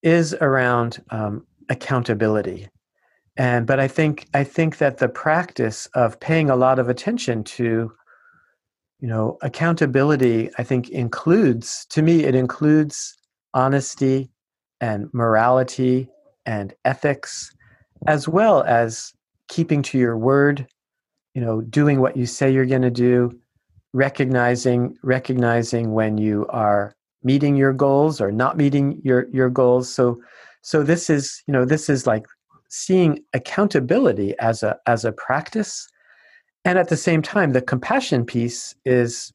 is 0.02 0.34
around 0.34 1.02
um, 1.11 1.46
accountability 1.70 2.68
and 3.37 3.66
but 3.66 3.80
i 3.80 3.88
think 3.88 4.26
i 4.34 4.44
think 4.44 4.76
that 4.76 4.99
the 4.99 5.08
practice 5.08 5.88
of 5.94 6.20
paying 6.20 6.50
a 6.50 6.56
lot 6.56 6.78
of 6.78 6.90
attention 6.90 7.42
to 7.42 7.90
you 9.00 9.08
know 9.08 9.38
accountability 9.40 10.50
i 10.58 10.62
think 10.62 10.90
includes 10.90 11.87
to 11.88 12.02
me 12.02 12.25
it 12.25 12.34
includes 12.34 13.16
honesty 13.54 14.30
and 14.80 15.08
morality 15.12 16.08
and 16.44 16.75
ethics 16.84 17.54
as 18.06 18.28
well 18.28 18.62
as 18.64 19.14
keeping 19.49 19.80
to 19.82 19.99
your 19.99 20.18
word 20.18 20.66
you 21.34 21.40
know 21.40 21.61
doing 21.62 22.00
what 22.00 22.16
you 22.16 22.26
say 22.26 22.52
you're 22.52 22.66
going 22.66 22.82
to 22.82 22.90
do 22.90 23.30
recognizing 23.94 24.96
recognizing 25.02 25.92
when 25.92 26.18
you 26.18 26.46
are 26.50 26.94
meeting 27.25 27.56
your 27.56 27.73
goals 27.73 28.20
or 28.20 28.30
not 28.30 28.56
meeting 28.56 29.00
your 29.02 29.26
your 29.32 29.49
goals. 29.49 29.92
So 29.92 30.20
so 30.61 30.82
this 30.82 31.08
is 31.08 31.42
you 31.46 31.52
know 31.52 31.64
this 31.64 31.88
is 31.88 32.06
like 32.06 32.26
seeing 32.68 33.20
accountability 33.32 34.38
as 34.38 34.62
a 34.62 34.76
as 34.87 35.04
a 35.04 35.12
practice. 35.12 35.88
And 36.66 36.78
at 36.78 36.88
the 36.88 36.96
same 36.96 37.23
time 37.23 37.52
the 37.52 37.62
compassion 37.62 38.25
piece 38.25 38.75
is 38.84 39.32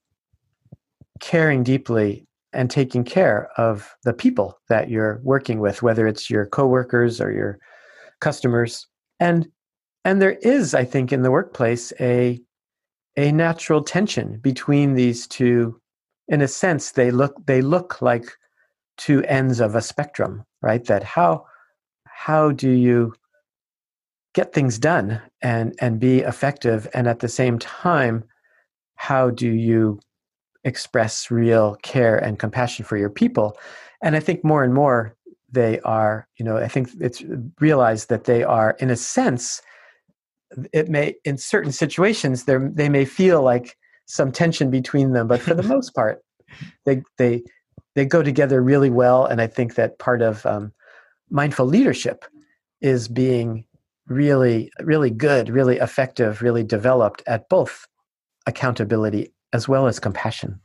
caring 1.19 1.63
deeply 1.63 2.25
and 2.53 2.69
taking 2.69 3.03
care 3.03 3.49
of 3.57 3.95
the 4.03 4.13
people 4.13 4.59
that 4.69 4.89
you're 4.89 5.19
working 5.23 5.59
with 5.59 5.83
whether 5.83 6.07
it's 6.07 6.29
your 6.29 6.45
coworkers 6.45 7.21
or 7.21 7.31
your 7.31 7.59
customers. 8.19 8.87
And 9.19 9.47
and 10.05 10.21
there 10.21 10.37
is 10.41 10.73
i 10.73 10.85
think 10.85 11.11
in 11.11 11.23
the 11.23 11.31
workplace 11.31 11.91
a 11.99 12.39
a 13.17 13.31
natural 13.31 13.83
tension 13.83 14.39
between 14.39 14.93
these 14.93 15.27
two. 15.27 15.79
In 16.27 16.41
a 16.41 16.47
sense 16.47 16.91
they 16.91 17.11
look 17.11 17.35
they 17.45 17.61
look 17.61 18.01
like 18.01 18.25
two 18.97 19.23
ends 19.23 19.59
of 19.59 19.75
a 19.75 19.81
spectrum 19.81 20.43
right? 20.61 20.83
That 20.85 21.03
how 21.03 21.45
how 22.05 22.51
do 22.51 22.69
you 22.69 23.13
get 24.33 24.53
things 24.53 24.77
done 24.77 25.21
and 25.41 25.75
and 25.79 25.99
be 25.99 26.19
effective? 26.19 26.87
And 26.93 27.07
at 27.07 27.19
the 27.19 27.29
same 27.29 27.59
time 27.59 28.23
how 28.95 29.29
do 29.29 29.49
you 29.49 29.99
express 30.63 31.31
real 31.31 31.75
care 31.83 32.17
and 32.17 32.39
compassion 32.39 32.85
for 32.85 32.97
your 32.97 33.09
people. 33.09 33.57
And 34.01 34.15
i 34.15 34.19
think 34.19 34.43
more 34.43 34.63
and 34.63 34.73
more 34.73 35.15
they 35.51 35.79
are 35.81 36.27
you 36.37 36.45
know 36.45 36.57
i 36.57 36.67
think 36.67 36.89
it's 36.99 37.23
realized 37.59 38.09
that 38.09 38.25
they 38.25 38.43
are 38.43 38.75
in 38.79 38.89
a 38.89 38.95
sense 38.95 39.61
it 40.73 40.89
may 40.89 41.15
in 41.25 41.37
certain 41.37 41.71
situations 41.71 42.45
they 42.45 42.89
may 42.89 43.05
feel 43.05 43.41
like 43.41 43.77
some 44.05 44.31
tension 44.31 44.69
between 44.71 45.11
them 45.11 45.27
but 45.27 45.41
for 45.41 45.53
the 45.53 45.63
most 45.75 45.93
part 45.93 46.23
they 46.85 47.01
they 47.17 47.43
they 47.95 48.05
go 48.05 48.23
together 48.23 48.61
really 48.61 48.89
well. 48.89 49.25
And 49.25 49.41
i 49.41 49.47
think 49.47 49.75
that 49.75 49.99
part 49.99 50.21
of 50.21 50.45
um, 50.45 50.71
mindful 51.29 51.65
leadership 51.65 52.25
is 52.81 53.07
being 53.07 53.65
really 54.07 54.71
really 54.81 55.11
good 55.11 55.49
really 55.49 55.77
effective 55.77 56.41
really 56.41 56.63
developed 56.63 57.21
at 57.27 57.47
both 57.49 57.85
accountability 58.47 59.31
as 59.53 59.67
well 59.67 59.87
as 59.87 59.99
compassion. 59.99 60.59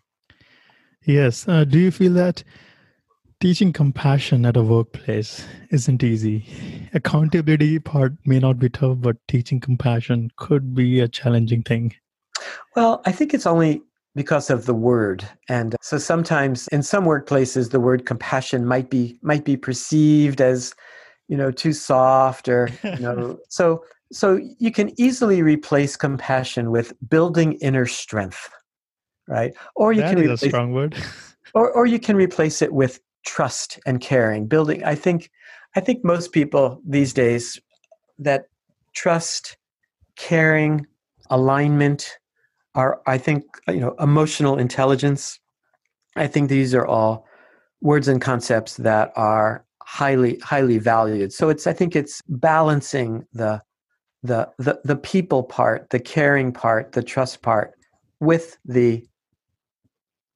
Yes 1.07 1.47
uh, 1.49 1.65
do 1.65 1.79
you 1.79 1.91
feel 1.91 2.13
that 2.15 2.43
teaching 3.41 3.73
compassion 3.73 4.47
at 4.47 4.57
a 4.57 4.63
workplace 4.63 5.45
isn't 5.71 6.03
easy? 6.03 6.47
Accountability 6.95 7.79
part 7.79 8.13
may 8.25 8.39
not 8.39 8.59
be 8.59 8.69
tough 8.69 8.99
but 9.01 9.17
teaching 9.29 9.61
compassion 9.61 10.31
could 10.37 10.75
be 10.75 11.01
a 11.01 11.09
challenging 11.09 11.63
thing. 11.63 11.95
Well, 12.75 13.03
I 13.07 13.13
think 13.13 13.35
it's 13.35 13.47
only 13.47 13.83
because 14.15 14.49
of 14.51 14.67
the 14.67 14.75
word 14.75 15.29
and 15.49 15.77
so 15.83 15.99
sometimes 15.99 16.69
in 16.69 16.83
some 16.83 17.05
workplaces 17.05 17.71
the 17.71 17.81
word 17.81 18.07
compassion 18.07 18.65
might 18.65 18.89
be 18.89 19.19
might 19.23 19.45
be 19.45 19.57
perceived 19.57 20.41
as 20.41 20.75
you 21.29 21.37
know 21.37 21.51
too 21.51 21.73
soft 21.73 22.49
or 22.49 22.69
you 22.85 23.01
know 23.01 23.39
so 23.49 23.83
so 24.13 24.39
you 24.59 24.71
can 24.71 24.93
easily 25.01 25.43
replace 25.43 25.97
compassion 25.97 26.71
with 26.71 26.93
building 27.09 27.55
inner 27.55 27.87
strength 27.87 28.49
right? 29.29 29.53
Or 29.77 29.93
you 29.93 30.03
that 30.03 30.11
can 30.11 30.19
replace, 30.19 30.43
a 30.43 30.49
strong 30.49 30.73
word. 30.73 30.97
or 31.55 31.71
or 31.73 31.87
you 31.87 31.99
can 31.99 32.17
replace 32.17 32.63
it 32.63 32.73
with 32.73 33.01
trust 33.27 33.81
and 33.87 34.03
caring 34.03 34.47
building 34.47 34.85
i 34.85 34.95
think 34.95 35.31
i 35.77 35.81
think 35.81 36.05
most 36.05 36.31
people 36.31 36.79
these 36.87 37.15
days 37.15 37.59
that 38.19 38.45
trust 38.93 39.57
caring 40.17 40.87
alignment 41.31 42.19
are 42.75 43.01
i 43.07 43.17
think 43.19 43.45
you 43.69 43.81
know 43.81 43.95
emotional 44.01 44.59
intelligence. 44.59 45.39
I 46.17 46.29
think 46.29 46.49
these 46.49 46.75
are 46.75 46.87
all 46.87 47.27
words 47.81 48.07
and 48.07 48.21
concepts 48.21 48.77
that 48.77 49.13
are 49.17 49.65
highly 49.83 50.39
highly 50.39 50.79
valued. 50.79 51.33
So 51.33 51.49
it's 51.49 51.67
i 51.67 51.73
think 51.73 51.97
it's 51.97 52.23
balancing 52.29 53.25
the 53.33 53.63
the 54.23 54.49
the, 54.59 54.81
the 54.85 54.97
people 54.97 55.43
part 55.43 55.91
the 55.91 56.01
caring 56.01 56.53
part 56.53 56.93
the 56.93 57.03
trust 57.03 57.43
part 57.43 57.73
with 58.21 58.57
the 58.65 59.07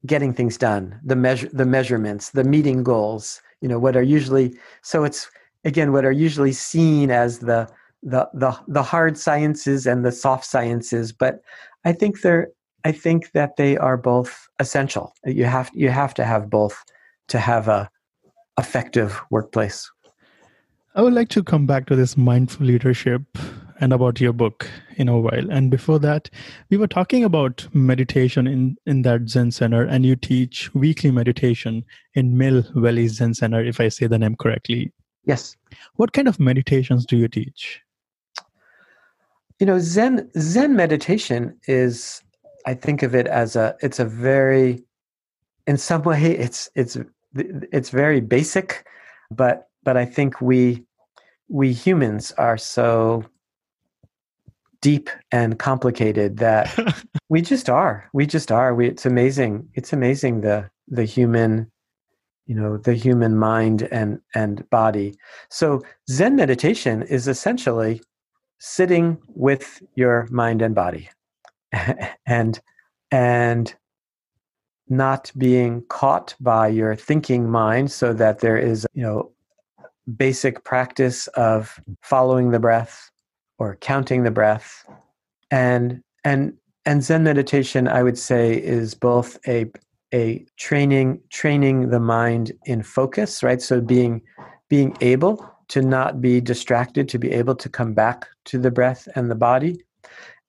getting 0.06 0.32
things 0.32 0.56
done 0.56 0.98
the 1.04 1.16
measure 1.16 1.48
the 1.52 1.66
measurements 1.66 2.30
the 2.30 2.44
meeting 2.44 2.82
goals 2.82 3.42
you 3.60 3.68
know 3.68 3.78
what 3.78 3.96
are 3.96 4.02
usually 4.02 4.56
so 4.82 5.04
it's 5.04 5.28
again 5.64 5.92
what 5.92 6.04
are 6.04 6.12
usually 6.12 6.52
seen 6.52 7.10
as 7.10 7.40
the 7.40 7.68
the 8.02 8.28
the, 8.32 8.56
the 8.68 8.82
hard 8.82 9.18
sciences 9.18 9.86
and 9.86 10.04
the 10.04 10.12
soft 10.12 10.44
sciences 10.44 11.12
but 11.12 11.40
I 11.84 11.92
think 11.92 12.20
they're 12.20 12.48
I 12.84 12.92
think 12.92 13.32
that 13.32 13.56
they 13.56 13.76
are 13.76 13.96
both 13.96 14.48
essential. 14.58 15.12
You 15.24 15.44
have 15.44 15.70
you 15.74 15.90
have 15.90 16.14
to 16.14 16.24
have 16.24 16.48
both 16.48 16.82
to 17.28 17.38
have 17.38 17.68
a 17.68 17.90
effective 18.58 19.20
workplace. 19.30 19.90
I 20.94 21.02
would 21.02 21.12
like 21.12 21.28
to 21.30 21.42
come 21.42 21.66
back 21.66 21.86
to 21.86 21.96
this 21.96 22.16
mindful 22.16 22.66
leadership 22.66 23.22
and 23.80 23.92
about 23.92 24.20
your 24.20 24.32
book 24.32 24.68
in 24.96 25.08
a 25.08 25.18
while. 25.18 25.50
And 25.50 25.70
before 25.70 25.98
that, 26.00 26.30
we 26.70 26.76
were 26.76 26.86
talking 26.86 27.24
about 27.24 27.66
meditation 27.72 28.46
in, 28.46 28.76
in 28.86 29.02
that 29.02 29.28
Zen 29.28 29.50
Center, 29.50 29.84
and 29.84 30.04
you 30.04 30.16
teach 30.16 30.74
weekly 30.74 31.10
meditation 31.10 31.84
in 32.14 32.36
Mill 32.36 32.64
Valley 32.74 33.08
Zen 33.08 33.34
Center, 33.34 33.64
if 33.64 33.80
I 33.80 33.88
say 33.88 34.06
the 34.06 34.18
name 34.18 34.36
correctly. 34.36 34.92
Yes. 35.24 35.56
What 35.94 36.12
kind 36.12 36.28
of 36.28 36.40
meditations 36.40 37.06
do 37.06 37.16
you 37.16 37.28
teach? 37.28 37.82
you 39.58 39.66
know 39.66 39.78
zen 39.78 40.30
zen 40.38 40.76
meditation 40.76 41.56
is 41.66 42.22
i 42.66 42.74
think 42.74 43.02
of 43.02 43.14
it 43.14 43.26
as 43.26 43.56
a 43.56 43.76
it's 43.80 43.98
a 43.98 44.04
very 44.04 44.82
in 45.66 45.76
some 45.76 46.02
way 46.02 46.36
it's 46.36 46.68
it's 46.74 46.96
it's 47.34 47.90
very 47.90 48.20
basic 48.20 48.86
but 49.30 49.68
but 49.82 49.96
i 49.96 50.04
think 50.04 50.40
we 50.40 50.84
we 51.48 51.72
humans 51.72 52.32
are 52.32 52.56
so 52.56 53.24
deep 54.80 55.10
and 55.32 55.58
complicated 55.58 56.38
that 56.38 56.76
we 57.28 57.42
just 57.42 57.68
are. 57.68 58.08
We 58.12 58.26
just 58.26 58.52
are. 58.52 58.74
We 58.74 58.88
it's 58.88 59.06
amazing. 59.06 59.68
It's 59.74 59.92
amazing 59.92 60.40
the 60.42 60.70
the 60.88 61.04
human 61.04 61.70
you 62.46 62.54
know 62.54 62.78
the 62.78 62.94
human 62.94 63.36
mind 63.36 63.82
and 63.90 64.20
and 64.34 64.68
body. 64.70 65.14
So 65.50 65.82
zen 66.10 66.36
meditation 66.36 67.02
is 67.02 67.28
essentially 67.28 68.00
sitting 68.58 69.18
with 69.28 69.82
your 69.94 70.26
mind 70.30 70.62
and 70.62 70.74
body 70.74 71.08
and 72.26 72.60
and 73.10 73.74
not 74.88 75.30
being 75.36 75.84
caught 75.88 76.34
by 76.40 76.68
your 76.68 76.96
thinking 76.96 77.50
mind 77.50 77.90
so 77.92 78.12
that 78.14 78.40
there 78.40 78.56
is 78.56 78.86
you 78.94 79.02
know 79.02 79.30
basic 80.16 80.64
practice 80.64 81.26
of 81.28 81.78
following 82.00 82.50
the 82.50 82.58
breath 82.58 83.10
or 83.58 83.76
counting 83.76 84.22
the 84.24 84.30
breath. 84.30 84.84
And 85.50 86.02
and 86.24 86.54
and 86.84 87.02
zen 87.02 87.22
meditation 87.22 87.86
i 87.88 88.02
would 88.02 88.18
say 88.18 88.52
is 88.54 88.94
both 88.94 89.38
a 89.46 89.66
a 90.14 90.44
training 90.56 91.20
training 91.30 91.90
the 91.90 92.00
mind 92.00 92.52
in 92.64 92.82
focus 92.82 93.42
right? 93.42 93.60
So 93.60 93.80
being 93.80 94.22
being 94.68 94.96
able 95.00 95.44
to 95.68 95.82
not 95.82 96.20
be 96.20 96.40
distracted, 96.40 97.08
to 97.10 97.18
be 97.18 97.30
able 97.32 97.54
to 97.56 97.68
come 97.68 97.94
back 97.94 98.26
to 98.46 98.58
the 98.58 98.70
breath 98.70 99.08
and 99.14 99.30
the 99.30 99.34
body, 99.34 99.84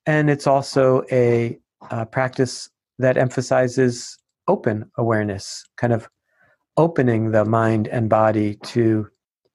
And 0.06 0.30
it's 0.30 0.46
also 0.46 1.04
a, 1.12 1.58
a 1.90 2.06
practice 2.06 2.70
that 2.98 3.18
emphasizes 3.18 4.18
open 4.48 4.90
awareness, 4.96 5.64
kind 5.76 5.92
of 5.92 6.08
opening 6.76 7.30
the 7.30 7.44
mind 7.44 7.88
and 7.88 8.08
body 8.08 8.56
to 8.64 9.08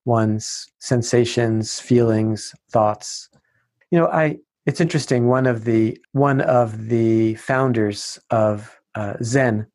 one's 0.06 0.68
sensations, 0.80 1.80
feelings, 1.80 2.54
thoughts. 2.72 3.30
You 3.96 4.02
know, 4.02 4.08
I 4.08 4.40
it's 4.66 4.82
interesting. 4.82 5.28
One 5.28 5.46
of 5.46 5.64
the 5.64 5.98
one 6.12 6.42
of 6.42 6.90
the 6.90 7.36
founders 7.36 8.20
of 8.30 8.78
uh, 8.94 9.14
Zen 9.24 9.68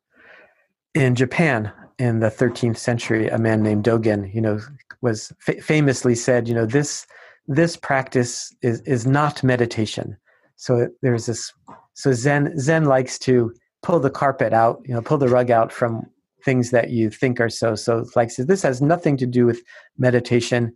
in 0.93 1.15
Japan 1.15 1.73
in 1.97 2.19
the 2.19 2.29
13th 2.29 2.77
century, 2.77 3.27
a 3.29 3.39
man 3.39 3.63
named 3.63 3.83
Dogen, 3.83 4.31
you 4.31 4.39
know, 4.39 4.59
was 5.01 5.33
fa- 5.39 5.59
famously 5.59 6.13
said, 6.13 6.47
you 6.47 6.53
know, 6.53 6.67
this 6.67 7.07
this 7.47 7.75
practice 7.75 8.55
is 8.61 8.81
is 8.81 9.07
not 9.07 9.43
meditation. 9.43 10.15
So 10.55 10.89
there's 11.01 11.25
this. 11.25 11.51
So 11.95 12.13
Zen 12.13 12.55
Zen 12.59 12.85
likes 12.85 13.17
to 13.25 13.51
pull 13.81 13.99
the 13.99 14.11
carpet 14.11 14.53
out, 14.53 14.83
you 14.85 14.93
know, 14.93 15.01
pull 15.01 15.17
the 15.17 15.29
rug 15.29 15.49
out 15.49 15.71
from 15.71 16.03
things 16.45 16.69
that 16.69 16.91
you 16.91 17.09
think 17.09 17.41
are 17.41 17.49
so. 17.49 17.73
So 17.73 18.05
like 18.15 18.29
so 18.29 18.43
this 18.43 18.61
has 18.61 18.83
nothing 18.83 19.17
to 19.17 19.25
do 19.25 19.47
with 19.47 19.63
meditation. 19.97 20.73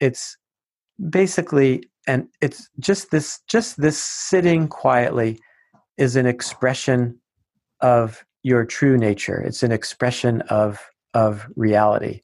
It's 0.00 0.36
basically 1.08 1.84
and 2.06 2.28
it's 2.40 2.68
just 2.78 3.10
this 3.10 3.40
just 3.46 3.80
this 3.80 3.98
sitting 4.02 4.68
quietly 4.68 5.38
is 5.98 6.16
an 6.16 6.26
expression 6.26 7.20
of 7.80 8.24
your 8.42 8.64
true 8.64 8.96
nature. 8.96 9.40
It's 9.40 9.62
an 9.62 9.72
expression 9.72 10.42
of 10.42 10.80
of 11.14 11.46
reality. 11.56 12.22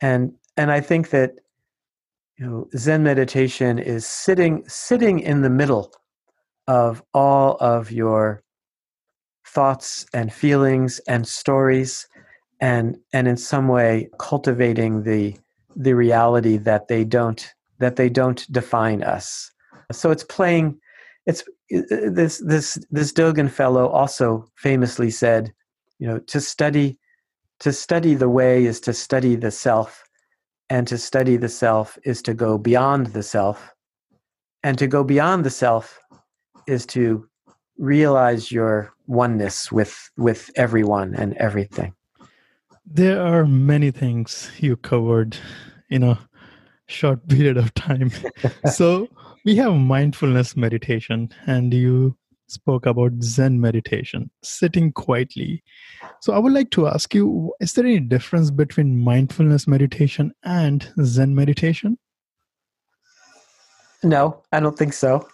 And 0.00 0.32
and 0.56 0.70
I 0.70 0.80
think 0.80 1.10
that 1.10 1.34
you 2.38 2.46
know 2.46 2.68
Zen 2.76 3.02
meditation 3.02 3.78
is 3.78 4.06
sitting 4.06 4.64
sitting 4.68 5.20
in 5.20 5.42
the 5.42 5.50
middle 5.50 5.92
of 6.66 7.02
all 7.14 7.56
of 7.60 7.90
your 7.90 8.42
thoughts 9.46 10.04
and 10.12 10.32
feelings 10.32 11.00
and 11.08 11.26
stories 11.26 12.06
and 12.60 12.98
and 13.12 13.26
in 13.26 13.36
some 13.36 13.68
way 13.68 14.10
cultivating 14.18 15.04
the 15.04 15.36
the 15.76 15.94
reality 15.94 16.58
that 16.58 16.88
they 16.88 17.04
don't 17.04 17.54
that 17.78 17.96
they 17.96 18.08
don't 18.08 18.50
define 18.52 19.02
us. 19.02 19.50
So 19.92 20.10
it's 20.10 20.24
playing 20.24 20.78
it's 21.26 21.44
this 21.70 22.38
this 22.38 22.78
this 22.90 23.12
dogen 23.12 23.50
fellow 23.50 23.88
also 23.88 24.46
famously 24.56 25.10
said 25.10 25.52
you 25.98 26.08
know 26.08 26.18
to 26.20 26.40
study 26.40 26.98
to 27.60 27.72
study 27.72 28.14
the 28.14 28.30
way 28.30 28.64
is 28.64 28.80
to 28.80 28.94
study 28.94 29.36
the 29.36 29.50
self 29.50 30.04
and 30.70 30.88
to 30.88 30.96
study 30.96 31.36
the 31.36 31.48
self 31.48 31.98
is 32.04 32.22
to 32.22 32.32
go 32.34 32.56
beyond 32.56 33.08
the 33.08 33.22
self 33.22 33.74
and 34.62 34.78
to 34.78 34.86
go 34.86 35.04
beyond 35.04 35.44
the 35.44 35.50
self 35.50 35.98
is 36.66 36.86
to 36.86 37.28
realize 37.78 38.50
your 38.50 38.92
oneness 39.06 39.70
with 39.70 40.10
with 40.16 40.50
everyone 40.56 41.14
and 41.14 41.34
everything. 41.34 41.94
There 42.86 43.22
are 43.22 43.46
many 43.46 43.90
things 43.90 44.50
you 44.58 44.76
covered 44.76 45.36
you 45.90 46.02
a 46.02 46.18
short 46.88 47.26
period 47.28 47.56
of 47.56 47.72
time. 47.74 48.10
So 48.72 49.08
we 49.44 49.56
have 49.56 49.74
mindfulness 49.74 50.56
meditation 50.56 51.30
and 51.46 51.72
you 51.72 52.16
spoke 52.48 52.86
about 52.86 53.12
zen 53.22 53.60
meditation 53.60 54.30
sitting 54.42 54.90
quietly. 54.92 55.62
So 56.20 56.32
i 56.32 56.38
would 56.38 56.52
like 56.52 56.70
to 56.70 56.88
ask 56.88 57.14
you 57.14 57.52
is 57.60 57.74
there 57.74 57.84
any 57.84 58.00
difference 58.00 58.50
between 58.50 58.98
mindfulness 58.98 59.66
meditation 59.68 60.32
and 60.42 60.90
zen 61.04 61.34
meditation? 61.34 61.98
No 64.02 64.42
i 64.52 64.60
don't 64.60 64.78
think 64.78 64.94
so. 64.94 65.28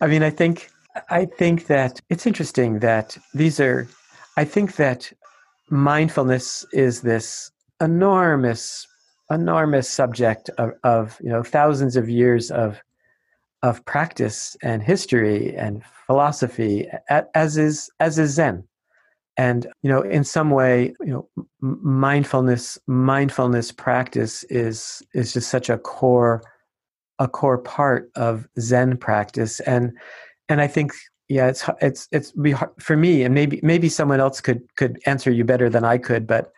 I 0.00 0.06
mean 0.08 0.22
i 0.22 0.30
think 0.30 0.70
I 1.10 1.26
think 1.26 1.66
that 1.66 2.00
it's 2.08 2.26
interesting 2.26 2.78
that 2.80 3.16
these 3.34 3.60
are, 3.60 3.88
I 4.36 4.44
think 4.44 4.76
that 4.76 5.12
mindfulness 5.70 6.64
is 6.72 7.02
this 7.02 7.50
enormous, 7.80 8.86
enormous 9.30 9.88
subject 9.88 10.50
of, 10.58 10.72
of 10.84 11.18
you 11.22 11.28
know, 11.28 11.42
thousands 11.42 11.96
of 11.96 12.08
years 12.08 12.50
of, 12.50 12.80
of 13.62 13.84
practice 13.84 14.56
and 14.62 14.82
history 14.82 15.56
and 15.56 15.82
philosophy, 16.06 16.88
as 17.34 17.56
is, 17.56 17.90
as 18.00 18.18
is 18.18 18.32
Zen. 18.32 18.64
And, 19.36 19.66
you 19.82 19.90
know, 19.90 20.00
in 20.00 20.24
some 20.24 20.50
way, 20.50 20.94
you 21.00 21.12
know, 21.12 21.28
mindfulness, 21.60 22.78
mindfulness 22.86 23.72
practice 23.72 24.44
is, 24.44 25.02
is 25.14 25.32
just 25.32 25.50
such 25.50 25.68
a 25.68 25.78
core, 25.78 26.42
a 27.18 27.28
core 27.28 27.58
part 27.58 28.10
of 28.14 28.46
Zen 28.58 28.96
practice. 28.96 29.60
And, 29.60 29.92
and 30.48 30.60
I 30.60 30.66
think 30.66 30.92
yeah, 31.28 31.48
it's 31.48 31.68
it's 31.80 32.08
it's 32.12 32.30
be 32.32 32.52
hard 32.52 32.70
for 32.78 32.96
me, 32.96 33.24
and 33.24 33.34
maybe 33.34 33.58
maybe 33.62 33.88
someone 33.88 34.20
else 34.20 34.40
could 34.40 34.62
could 34.76 35.00
answer 35.06 35.30
you 35.30 35.44
better 35.44 35.68
than 35.68 35.84
I 35.84 35.98
could, 35.98 36.24
but 36.26 36.52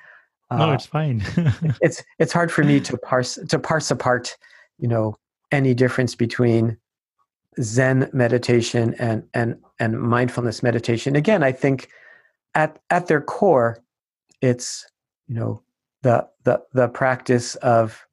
uh, 0.51 0.57
no, 0.57 0.73
it's 0.73 0.87
fine. 0.87 1.23
it's 1.83 2.03
it's 2.19 2.33
hard 2.33 2.51
for 2.51 2.65
me 2.65 2.81
to 2.81 2.97
parse 2.97 3.39
to 3.49 3.59
parse 3.59 3.91
apart, 3.91 4.37
you 4.79 4.89
know, 4.89 5.17
any 5.53 5.75
difference 5.75 6.15
between 6.15 6.77
Zen 7.61 8.09
meditation 8.13 8.95
and 8.99 9.25
and 9.35 9.57
and 9.79 10.01
mindfulness 10.01 10.63
meditation. 10.63 11.17
Again, 11.17 11.43
I 11.43 11.53
think 11.53 11.89
at 12.55 12.79
at 12.91 13.07
their 13.07 13.21
core, 13.21 13.83
it's 14.41 14.87
you 15.27 15.35
know 15.35 15.63
the 16.03 16.27
the 16.45 16.63
the 16.73 16.89
practice 16.89 17.55
of 17.57 18.07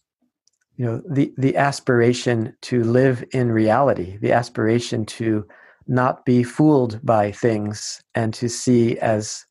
you 0.76 0.86
know 0.86 1.02
the 1.10 1.34
the 1.38 1.56
aspiration 1.56 2.56
to 2.64 2.84
live 2.84 3.24
in 3.32 3.52
reality, 3.52 4.18
the 4.18 4.34
aspiration 4.34 5.06
to 5.06 5.48
not 5.88 6.26
be 6.26 6.44
fooled 6.44 7.00
by 7.06 7.32
things 7.32 8.02
and 8.16 8.34
to 8.34 8.50
see 8.50 8.98
as 9.00 9.46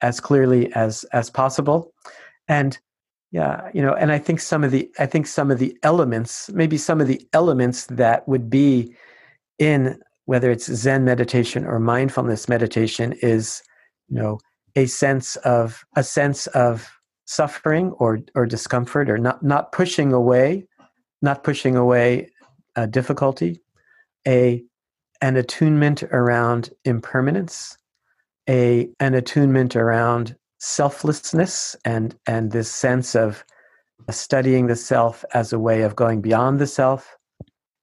as 0.00 0.20
clearly 0.20 0.72
as 0.74 1.04
as 1.12 1.30
possible. 1.30 1.92
And 2.48 2.78
yeah 3.32 3.68
you 3.74 3.82
know 3.82 3.94
and 3.94 4.12
i 4.12 4.18
think 4.18 4.38
some 4.38 4.62
of 4.62 4.70
the 4.70 4.88
i 5.00 5.06
think 5.06 5.26
some 5.26 5.50
of 5.50 5.58
the 5.58 5.76
elements 5.82 6.50
maybe 6.52 6.78
some 6.78 7.00
of 7.00 7.08
the 7.08 7.26
elements 7.32 7.86
that 7.86 8.28
would 8.28 8.48
be 8.48 8.94
in 9.58 9.98
whether 10.26 10.52
it's 10.52 10.72
zen 10.72 11.04
meditation 11.04 11.64
or 11.64 11.80
mindfulness 11.80 12.48
meditation 12.48 13.12
is 13.22 13.60
you 14.08 14.16
know 14.16 14.38
a 14.76 14.86
sense 14.86 15.34
of 15.36 15.84
a 15.96 16.04
sense 16.04 16.46
of 16.48 16.88
suffering 17.24 17.90
or 17.98 18.20
or 18.36 18.46
discomfort 18.46 19.10
or 19.10 19.18
not 19.18 19.42
not 19.42 19.72
pushing 19.72 20.12
away 20.12 20.64
not 21.20 21.42
pushing 21.42 21.74
away 21.74 22.30
a 22.76 22.86
difficulty 22.86 23.60
a 24.28 24.62
an 25.24 25.36
attunement 25.36 26.02
around 26.02 26.70
impermanence, 26.84 27.78
a 28.48 28.88
an 29.00 29.14
attunement 29.14 29.76
around 29.76 30.36
selflessness 30.58 31.76
and 31.84 32.16
and 32.26 32.52
this 32.52 32.70
sense 32.70 33.14
of 33.14 33.44
studying 34.10 34.66
the 34.66 34.76
self 34.76 35.24
as 35.34 35.52
a 35.52 35.58
way 35.58 35.82
of 35.82 35.96
going 35.96 36.20
beyond 36.20 36.58
the 36.58 36.66
self. 36.66 37.16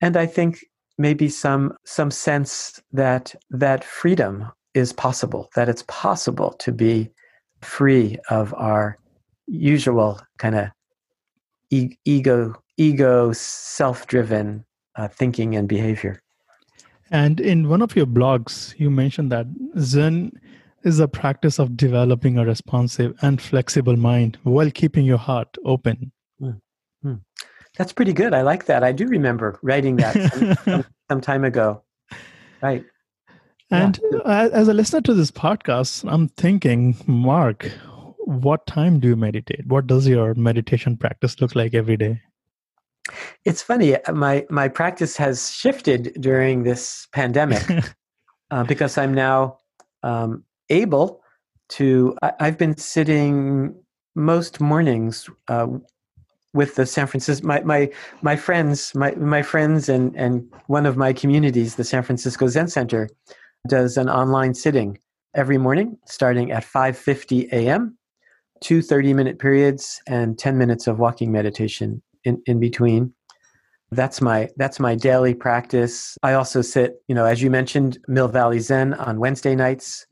And 0.02 0.18
i 0.18 0.26
think 0.26 0.60
maybe 0.98 1.30
some 1.30 1.74
some 1.86 2.12
sense 2.12 2.82
that 2.92 3.36
that 3.50 3.84
freedom 3.84 4.52
is 4.74 4.94
possible 4.94 5.50
that 5.56 5.70
it's 5.70 5.84
possible 5.88 6.52
to 6.54 6.72
be 6.72 7.10
free 7.62 8.18
of 8.30 8.54
our 8.56 8.98
usual 9.48 10.20
kind 10.38 10.56
of 10.56 10.68
e- 11.70 11.98
ego 12.06 12.56
ego 12.78 13.32
self-driven 13.34 14.66
uh, 14.96 15.08
thinking 15.08 15.56
and 15.56 15.68
behavior. 15.68 16.22
And 17.12 17.40
in 17.40 17.68
one 17.68 17.82
of 17.82 17.96
your 17.96 18.06
blogs, 18.06 18.74
you 18.80 18.90
mentioned 18.90 19.32
that 19.32 19.46
Zen 19.78 20.32
is 20.84 21.00
a 21.00 21.08
practice 21.08 21.60
of 21.60 21.78
developing 21.78 22.38
a 22.38 22.46
responsive 22.46 23.18
and 23.22 23.42
flexible 23.42 23.96
mind 23.96 24.38
while 24.44 24.72
keeping 24.72 25.06
your 25.06 25.18
heart 25.18 25.58
open. 25.66 26.12
Mm-hmm. 26.42 27.14
That's 27.78 27.94
pretty 27.94 28.14
good. 28.14 28.34
I 28.34 28.42
like 28.42 28.66
that. 28.66 28.84
I 28.84 28.92
do 28.92 29.08
remember 29.08 29.60
writing 29.62 29.96
that 29.98 30.58
some, 30.64 30.86
some, 31.10 31.22
time 31.22 31.46
ago. 31.46 31.84
Right. 32.62 32.84
And 33.70 34.00
yeah. 34.12 34.50
as 34.52 34.68
a 34.68 34.74
listener 34.74 35.02
to 35.02 35.14
this 35.14 35.32
podcast, 35.32 36.04
I'm 36.12 36.28
thinking, 36.28 36.98
Marc, 37.08 37.72
what 38.20 38.68
time 38.68 39.00
do 39.00 39.08
you 39.08 39.16
meditate? 39.16 39.66
What 39.68 39.88
does 39.88 40.08
your 40.08 40.34
meditation 40.36 40.98
practice 40.98 41.40
look 41.40 41.56
like 41.56 41.74
every 41.74 41.96
day? 41.96 42.22
It's 43.46 43.62
funny. 43.62 43.96
Uh, 43.96 44.14
my 44.14 44.46
my 44.50 44.68
practice 44.68 45.18
has 45.18 45.52
shifted 45.52 46.16
during 46.20 46.64
this 46.64 47.08
pandemic 47.14 47.64
uh, 48.52 48.64
because 48.66 48.98
I'm 48.98 49.14
now 49.14 49.58
um, 50.04 50.44
able 50.72 51.22
to. 51.70 52.16
I, 52.22 52.34
have 52.40 52.58
been 52.58 52.78
sitting 52.78 53.76
most 54.16 54.60
mornings 54.60 55.30
uh, 55.48 55.68
with 56.54 56.76
the 56.76 56.86
San 56.86 57.08
Francisco 57.08 57.48
my 57.48 57.62
my 57.62 57.90
my 58.22 58.36
friends 58.36 58.94
my 58.96 59.12
my 59.16 59.42
friends 59.42 59.88
and 59.88 60.16
and 60.16 60.52
one 60.68 60.86
of 60.86 60.98
my 60.98 61.14
communities, 61.14 61.76
the 61.76 61.84
San 61.84 62.04
Francisco 62.04 62.48
Zen 62.48 62.68
Center, 62.68 63.10
does 63.68 63.98
an 63.98 64.10
online 64.10 64.54
sitting 64.54 64.98
every 65.34 65.58
morning 65.58 65.98
starting 66.06 66.52
at 66.52 66.64
5:50 66.64 67.52
a.m. 67.52 67.98
Two 68.60 68.82
30 68.82 69.14
minute 69.14 69.40
periods 69.40 70.02
and 70.08 70.38
10 70.38 70.58
minutes 70.58 70.86
of 70.86 71.00
walking 71.00 71.32
meditation 71.32 72.02
in, 72.26 72.42
in 72.46 72.60
between. 72.60 73.14
That's 73.92 74.22
my 74.22 74.50
that's 74.56 74.80
my 74.80 74.96
daily 74.96 75.34
practice. 75.34 76.18
I 76.24 76.34
also 76.34 76.62
sit, 76.62 77.02
you 77.08 77.16
know, 77.16 77.26
as 77.26 77.42
you 77.42 77.50
mentioned, 77.50 77.98
Mill 78.08 78.28
Valley 78.28 78.60
Zen 78.60 78.94
on 78.94 79.20
Wednesday 79.20 79.56
nights, 79.56 80.06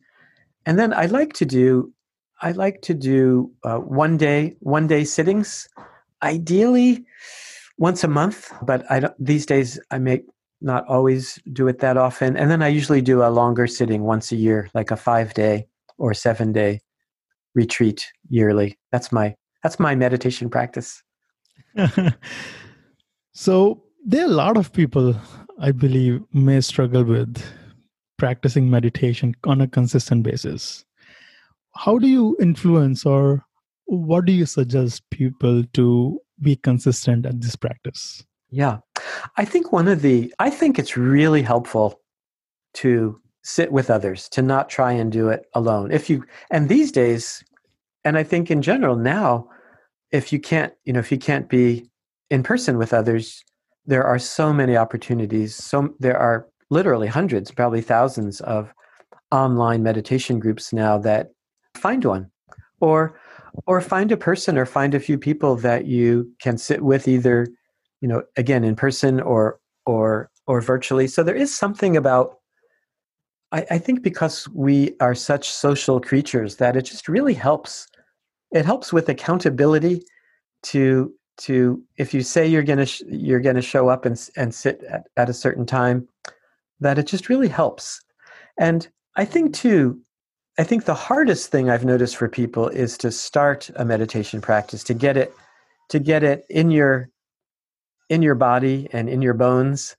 and 0.65 0.77
then 0.77 0.93
I 0.93 1.05
like 1.05 1.33
to 1.33 1.45
do 1.45 1.93
I 2.41 2.51
like 2.51 2.81
to 2.83 2.93
do 2.93 3.51
uh, 3.63 3.77
one 3.77 4.17
day 4.17 4.55
one 4.59 4.87
day 4.87 5.03
sittings, 5.03 5.67
ideally 6.23 7.05
once 7.77 8.03
a 8.03 8.07
month. 8.07 8.51
But 8.61 8.89
I 8.89 9.01
don't, 9.01 9.13
these 9.19 9.45
days 9.45 9.79
I 9.91 9.99
make 9.99 10.23
not 10.61 10.87
always 10.87 11.39
do 11.51 11.67
it 11.67 11.79
that 11.79 11.97
often, 11.97 12.37
and 12.37 12.49
then 12.49 12.61
I 12.61 12.67
usually 12.67 13.01
do 13.01 13.23
a 13.23 13.29
longer 13.29 13.67
sitting 13.67 14.03
once 14.03 14.31
a 14.31 14.35
year, 14.35 14.69
like 14.73 14.91
a 14.91 14.97
five 14.97 15.33
day 15.33 15.67
or 15.97 16.13
seven 16.13 16.51
day 16.53 16.79
retreat 17.55 18.11
yearly. 18.29 18.77
That's 18.91 19.11
my 19.11 19.35
that's 19.63 19.79
my 19.79 19.95
meditation 19.95 20.49
practice. 20.49 21.03
so 23.33 23.83
there 24.05 24.23
are 24.23 24.31
a 24.31 24.33
lot 24.33 24.57
of 24.57 24.71
people 24.71 25.15
I 25.59 25.71
believe 25.71 26.21
may 26.33 26.61
struggle 26.61 27.03
with 27.03 27.43
practicing 28.19 28.69
meditation 28.69 29.35
on 29.45 29.61
a 29.61 29.67
consistent 29.67 30.23
basis. 30.23 30.85
How 31.75 31.97
do 31.97 32.07
you 32.07 32.37
influence 32.39 33.05
or 33.05 33.43
what 33.85 34.25
do 34.25 34.33
you 34.33 34.45
suggest 34.45 35.09
people 35.09 35.63
to 35.73 36.19
be 36.41 36.55
consistent 36.55 37.25
at 37.25 37.41
this 37.41 37.55
practice? 37.55 38.23
Yeah. 38.51 38.79
I 39.37 39.45
think 39.45 39.71
one 39.71 39.87
of 39.87 40.01
the 40.01 40.33
I 40.39 40.49
think 40.49 40.77
it's 40.77 40.97
really 40.97 41.41
helpful 41.41 41.99
to 42.75 43.19
sit 43.43 43.71
with 43.71 43.89
others, 43.89 44.29
to 44.29 44.41
not 44.41 44.69
try 44.69 44.91
and 44.91 45.11
do 45.11 45.29
it 45.29 45.45
alone. 45.55 45.91
If 45.91 46.09
you 46.09 46.23
and 46.51 46.69
these 46.69 46.91
days 46.91 47.43
and 48.05 48.17
I 48.17 48.23
think 48.23 48.51
in 48.51 48.61
general 48.61 48.95
now 48.95 49.47
if 50.11 50.33
you 50.33 50.39
can't, 50.39 50.73
you 50.85 50.93
know, 50.93 50.99
if 50.99 51.11
you 51.11 51.17
can't 51.17 51.49
be 51.49 51.89
in 52.29 52.43
person 52.43 52.77
with 52.77 52.93
others, 52.93 53.43
there 53.85 54.03
are 54.03 54.19
so 54.19 54.53
many 54.53 54.75
opportunities. 54.75 55.55
So 55.55 55.93
there 55.99 56.17
are 56.17 56.47
literally 56.69 57.07
hundreds, 57.07 57.51
probably 57.51 57.81
thousands 57.81 58.41
of 58.41 58.73
online 59.31 59.83
meditation 59.83 60.39
groups 60.39 60.73
now 60.73 60.97
that 60.97 61.29
find 61.75 62.03
one 62.03 62.29
or 62.79 63.19
or 63.67 63.81
find 63.81 64.11
a 64.11 64.17
person 64.17 64.57
or 64.57 64.65
find 64.65 64.93
a 64.93 64.99
few 64.99 65.17
people 65.17 65.55
that 65.55 65.85
you 65.85 66.31
can 66.39 66.57
sit 66.57 66.81
with 66.81 67.07
either 67.07 67.47
you 68.01 68.07
know 68.07 68.23
again 68.37 68.63
in 68.63 68.75
person 68.75 69.19
or 69.19 69.59
or 69.85 70.29
or 70.47 70.61
virtually. 70.61 71.07
So 71.07 71.23
there 71.23 71.35
is 71.35 71.55
something 71.55 71.95
about 71.95 72.35
I, 73.51 73.65
I 73.71 73.77
think 73.77 74.03
because 74.03 74.47
we 74.49 74.93
are 74.99 75.15
such 75.15 75.49
social 75.49 75.99
creatures 75.99 76.57
that 76.57 76.75
it 76.75 76.83
just 76.83 77.07
really 77.07 77.33
helps. 77.33 77.87
It 78.51 78.65
helps 78.65 78.93
with 78.93 79.09
accountability 79.09 80.03
to 80.63 81.13
to 81.37 81.81
if 81.97 82.13
you 82.13 82.21
say 82.21 82.45
you're 82.45 82.63
to 82.63 82.85
sh- 82.85 83.03
you're 83.07 83.39
to 83.39 83.61
show 83.61 83.89
up 83.89 84.05
and 84.05 84.29
and 84.35 84.53
sit 84.53 84.83
at, 84.83 85.07
at 85.17 85.29
a 85.29 85.33
certain 85.33 85.65
time 85.65 86.07
that 86.79 86.97
it 86.97 87.07
just 87.07 87.29
really 87.29 87.47
helps. 87.47 88.01
And 88.57 88.87
i 89.19 89.25
think 89.25 89.53
too 89.53 89.99
i 90.57 90.63
think 90.63 90.85
the 90.85 90.93
hardest 90.93 91.51
thing 91.51 91.69
i've 91.69 91.85
noticed 91.85 92.15
for 92.15 92.29
people 92.29 92.69
is 92.69 92.97
to 92.97 93.11
start 93.11 93.69
a 93.75 93.85
meditation 93.85 94.41
practice 94.41 94.83
to 94.83 94.93
get 94.93 95.17
it 95.17 95.33
to 95.89 95.99
get 95.99 96.23
it 96.23 96.45
in 96.49 96.71
your 96.71 97.09
in 98.09 98.21
your 98.21 98.35
body 98.35 98.87
and 98.91 99.09
in 99.09 99.21
your 99.21 99.33
bones 99.33 99.95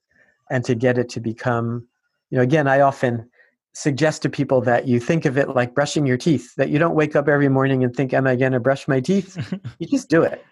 and 0.51 0.65
to 0.65 0.75
get 0.75 0.99
it 0.99 1.09
to 1.09 1.21
become 1.21 1.87
you 2.31 2.37
know 2.37 2.43
again 2.43 2.67
i 2.67 2.81
often 2.81 3.29
suggest 3.73 4.23
to 4.23 4.29
people 4.29 4.61
that 4.61 4.89
you 4.89 4.99
think 4.99 5.25
of 5.25 5.39
it 5.39 5.51
like 5.51 5.75
brushing 5.75 6.07
your 6.07 6.17
teeth 6.17 6.55
that 6.57 6.71
you 6.71 6.79
don't 6.79 6.97
wake 6.97 7.15
up 7.15 7.29
every 7.29 7.49
morning 7.49 7.85
and 7.85 7.95
think 7.95 8.13
am 8.13 8.27
i 8.27 8.35
going 8.35 8.51
to 8.51 8.59
brush 8.59 8.89
my 8.89 9.01
teeth? 9.01 9.37
You 9.79 9.87
just 9.87 10.11
do 10.11 10.23
it. 10.23 10.45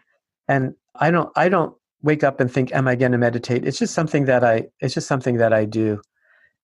And 0.47 0.75
i 0.95 1.11
don't 1.11 1.31
i 1.37 1.49
don't 1.49 1.75
wake 2.01 2.23
up 2.23 2.39
and 2.39 2.51
think 2.51 2.73
am 2.73 2.87
i 2.87 2.95
going 2.95 3.11
to 3.11 3.19
meditate? 3.19 3.67
It's 3.67 3.79
just 3.79 3.93
something 3.93 4.27
that 4.27 4.45
i 4.45 4.67
it's 4.81 4.95
just 4.95 5.09
something 5.09 5.39
that 5.39 5.53
i 5.53 5.65
do 5.65 6.01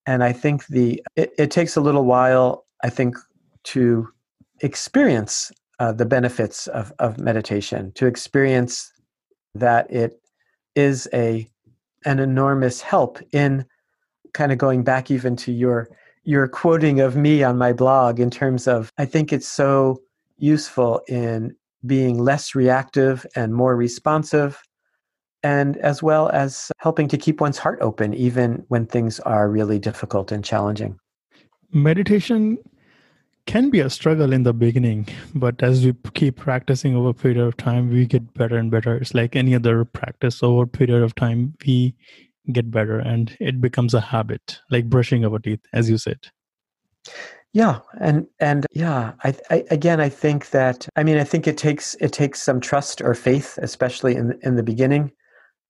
and 0.07 0.23
i 0.25 0.33
think 0.33 0.67
the 0.67 1.03
it, 1.17 1.33
it 1.39 1.51
takes 1.51 1.77
a 1.77 1.81
little 1.81 2.05
while 2.05 2.67
i 2.83 2.91
think 2.91 3.17
to 3.63 4.09
experience 4.61 5.51
uh, 5.81 5.93
the 5.93 6.07
benefits 6.07 6.67
of, 6.69 6.93
of 6.99 7.19
meditation 7.19 7.93
to 7.95 8.07
experience 8.07 8.93
that 9.55 9.91
it 9.91 10.21
is 10.75 11.09
a 11.13 11.49
an 12.05 12.19
enormous 12.19 12.81
help 12.81 13.19
in 13.33 13.65
kind 14.33 14.53
of 14.53 14.59
going 14.59 14.85
back 14.85 15.11
even 15.11 15.37
to 15.37 15.53
your 15.53 15.89
your 16.25 16.49
quoting 16.49 17.01
of 17.01 17.17
me 17.17 17.43
on 17.43 17.57
my 17.59 17.73
blog 17.73 18.19
in 18.19 18.31
terms 18.31 18.67
of 18.67 18.91
I 18.99 19.05
think 19.05 19.33
it's 19.33 19.49
so 19.49 20.01
useful 20.39 21.03
in 21.09 21.55
being 21.87 22.19
less 22.19 22.55
reactive 22.55 23.27
and 23.37 23.55
more 23.55 23.77
responsive 23.77 24.63
and 25.45 25.77
as 25.77 26.03
well 26.03 26.31
as 26.31 26.73
helping 26.79 27.07
to 27.09 27.19
keep 27.19 27.41
one's 27.41 27.59
heart 27.59 27.79
open 27.81 28.15
even 28.15 28.65
when 28.69 28.87
things 28.87 29.21
are 29.21 29.49
really 29.49 29.79
difficult 29.79 30.33
and 30.33 30.45
challenging. 30.45 30.99
Meditation 31.71 32.59
can 33.47 33.69
be 33.69 33.81
a 33.81 33.91
struggle 33.91 34.33
in 34.33 34.43
the 34.43 34.55
beginning, 34.55 35.07
but 35.35 35.63
as 35.63 35.85
we 35.85 35.95
keep 36.15 36.37
practicing 36.37 36.97
over 36.97 37.11
a 37.11 37.15
period 37.15 37.41
of 37.41 37.57
time, 37.59 37.91
we 37.91 38.07
get 38.07 38.33
better 38.35 38.57
and 38.57 38.71
better. 38.71 38.97
It's 38.97 39.13
like 39.13 39.37
any 39.37 39.55
other 39.55 39.85
practice 39.85 40.43
over 40.43 40.63
a 40.63 40.67
period 40.67 41.03
of 41.03 41.15
time, 41.15 41.55
we 41.67 41.95
get 42.53 42.71
better 42.71 42.99
and 42.99 43.37
it 43.41 43.61
becomes 43.61 43.95
a 43.95 44.01
habit 44.01 44.61
like 44.71 44.89
brushing 44.91 45.25
our 45.25 45.39
teeth 45.39 45.61
as 45.73 45.89
you 45.89 45.97
said 45.97 46.19
yeah 47.53 47.79
and 48.01 48.27
and 48.39 48.67
yeah 48.73 49.13
I, 49.23 49.35
I, 49.51 49.65
again 49.71 50.01
i 50.01 50.09
think 50.09 50.51
that 50.51 50.87
i 50.97 51.03
mean 51.03 51.17
i 51.17 51.25
think 51.25 51.47
it 51.47 51.57
takes 51.57 51.95
it 52.01 52.13
takes 52.13 52.43
some 52.43 52.61
trust 52.61 53.01
or 53.01 53.15
faith 53.15 53.59
especially 53.63 54.15
in 54.15 54.39
in 54.43 54.57
the 54.57 54.63
beginning 54.63 55.11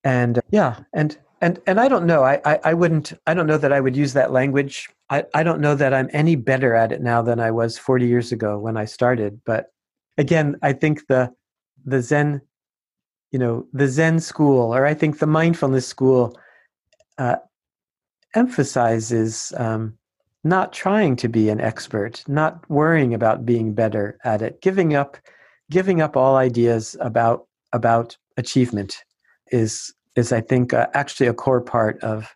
and 0.05 0.41
yeah 0.51 0.81
and 0.93 1.19
and 1.41 1.61
and 1.67 1.81
i 1.81 1.89
don't 1.89 2.07
know. 2.07 2.23
I, 2.23 2.41
I 2.45 2.61
i 2.65 2.75
wouldn't 2.75 3.13
i 3.27 3.35
don't 3.35 3.47
know 3.47 3.59
that 3.59 3.73
i 3.73 3.81
would 3.81 3.97
use 3.97 4.13
that 4.13 4.33
language. 4.33 4.89
I 5.11 5.25
i 5.35 5.43
don't 5.43 5.61
know 5.61 5.75
that 5.75 5.93
i'm 5.93 6.11
any 6.13 6.37
better 6.37 6.75
at 6.75 6.93
it 6.93 7.03
now 7.03 7.23
than 7.23 7.41
i 7.41 7.51
was 7.51 7.79
40 7.79 8.07
years 8.07 8.33
ago 8.33 8.59
when 8.59 8.77
i 8.77 8.85
started. 8.85 9.41
But 9.45 9.73
again 10.17 10.57
i 10.63 10.73
think 10.73 11.07
the 11.09 11.33
the 11.85 12.01
zen 12.01 12.41
you 13.33 13.39
know 13.39 13.67
the 13.73 13.89
zen 13.89 14.21
school 14.21 14.75
or 14.75 14.87
i 14.87 14.95
think 14.95 15.19
the 15.19 15.27
mindfulness 15.27 15.87
school 15.87 16.39
uh, 17.19 17.37
emphasizes 18.35 19.53
um, 19.57 19.97
not 20.43 20.73
trying 20.73 21.17
to 21.17 21.29
be 21.29 21.49
an 21.49 21.61
expert, 21.61 22.23
not 22.29 22.69
worrying 22.69 23.15
about 23.15 23.47
being 23.47 23.73
better 23.73 24.19
at 24.25 24.43
it, 24.43 24.61
giving 24.61 24.95
up, 24.95 25.17
giving 25.71 26.01
up 26.01 26.17
all 26.17 26.37
ideas 26.37 26.97
about 27.01 27.47
about 27.73 28.17
achievement 28.37 29.03
is 29.51 29.93
is 30.17 30.33
I 30.33 30.41
think 30.41 30.73
uh, 30.73 30.87
actually 30.95 31.27
a 31.27 31.35
core 31.35 31.61
part 31.61 32.03
of 32.03 32.35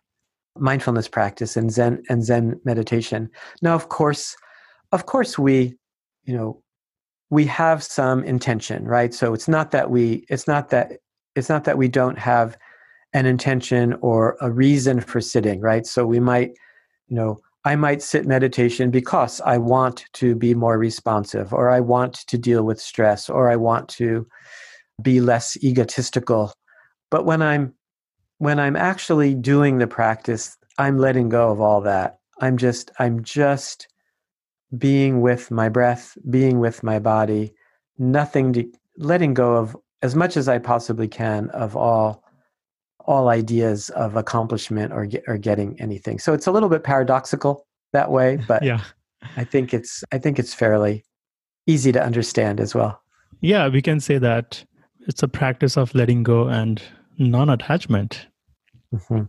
mindfulness 0.57 1.07
practice 1.07 1.55
and 1.55 1.71
Zen 1.71 2.03
and 2.09 2.23
Zen 2.23 2.59
meditation. 2.65 3.29
Now, 3.61 3.75
of 3.75 3.89
course, 3.89 4.35
of 4.91 5.05
course, 5.05 5.39
we, 5.39 5.75
you 6.23 6.35
know, 6.35 6.61
we 7.29 7.45
have 7.45 7.83
some 7.83 8.23
intention, 8.23 8.85
right? 8.85 9.13
So 9.13 9.33
it's 9.33 9.47
not 9.47 9.71
that 9.71 9.89
we, 9.89 10.25
it's 10.29 10.47
not 10.47 10.69
that 10.69 10.93
it's 11.35 11.49
not 11.49 11.63
that 11.65 11.77
we 11.77 11.87
don't 11.87 12.17
have 12.17 12.57
an 13.13 13.25
intention 13.25 13.95
or 14.01 14.35
a 14.41 14.51
reason 14.51 14.99
for 14.99 15.21
sitting, 15.21 15.61
right? 15.61 15.85
So 15.85 16.05
we 16.05 16.19
might, 16.19 16.51
you 17.07 17.15
know, 17.15 17.39
I 17.65 17.75
might 17.75 18.01
sit 18.01 18.25
meditation 18.25 18.89
because 18.89 19.41
I 19.41 19.57
want 19.57 20.05
to 20.13 20.35
be 20.35 20.53
more 20.53 20.77
responsive, 20.77 21.53
or 21.53 21.69
I 21.69 21.81
want 21.81 22.15
to 22.27 22.37
deal 22.37 22.63
with 22.63 22.79
stress, 22.79 23.29
or 23.29 23.49
I 23.49 23.55
want 23.55 23.89
to 23.89 24.27
be 25.01 25.21
less 25.21 25.57
egotistical. 25.63 26.53
But 27.09 27.25
when 27.25 27.41
I'm 27.41 27.73
when 28.37 28.59
I'm 28.59 28.75
actually 28.75 29.35
doing 29.35 29.77
the 29.77 29.87
practice, 29.87 30.57
I'm 30.77 30.97
letting 30.97 31.29
go 31.29 31.51
of 31.51 31.59
all 31.59 31.81
that. 31.81 32.19
I'm 32.39 32.57
just 32.57 32.91
I'm 32.99 33.23
just 33.23 33.87
being 34.77 35.21
with 35.21 35.51
my 35.51 35.69
breath, 35.69 36.17
being 36.29 36.59
with 36.59 36.83
my 36.83 36.99
body, 36.99 37.53
nothing 37.97 38.53
to 38.53 38.71
letting 38.97 39.33
go 39.33 39.55
of 39.55 39.75
as 40.01 40.15
much 40.15 40.37
as 40.37 40.47
I 40.47 40.59
possibly 40.59 41.07
can 41.07 41.49
of 41.49 41.75
all 41.75 42.23
all 43.05 43.29
ideas 43.29 43.89
of 43.91 44.15
accomplishment 44.15 44.93
or 44.93 45.05
get, 45.05 45.23
or 45.27 45.37
getting 45.37 45.79
anything. 45.81 46.19
So 46.19 46.33
it's 46.33 46.45
a 46.45 46.51
little 46.51 46.69
bit 46.69 46.83
paradoxical 46.83 47.65
that 47.91 48.11
way, 48.11 48.37
but 48.47 48.63
yeah. 48.63 48.81
I 49.35 49.43
think 49.43 49.73
it's 49.73 50.03
I 50.11 50.17
think 50.17 50.39
it's 50.39 50.53
fairly 50.53 51.03
easy 51.67 51.91
to 51.91 52.03
understand 52.03 52.59
as 52.59 52.73
well. 52.73 53.01
Yeah, 53.41 53.67
we 53.67 53.81
can 53.81 53.99
say 53.99 54.17
that 54.17 54.63
it's 55.07 55.23
a 55.23 55.27
practice 55.27 55.77
of 55.77 55.93
letting 55.95 56.23
go 56.23 56.47
and 56.47 56.81
non-attachment. 57.19 58.27
Mm-hmm. 58.93 59.23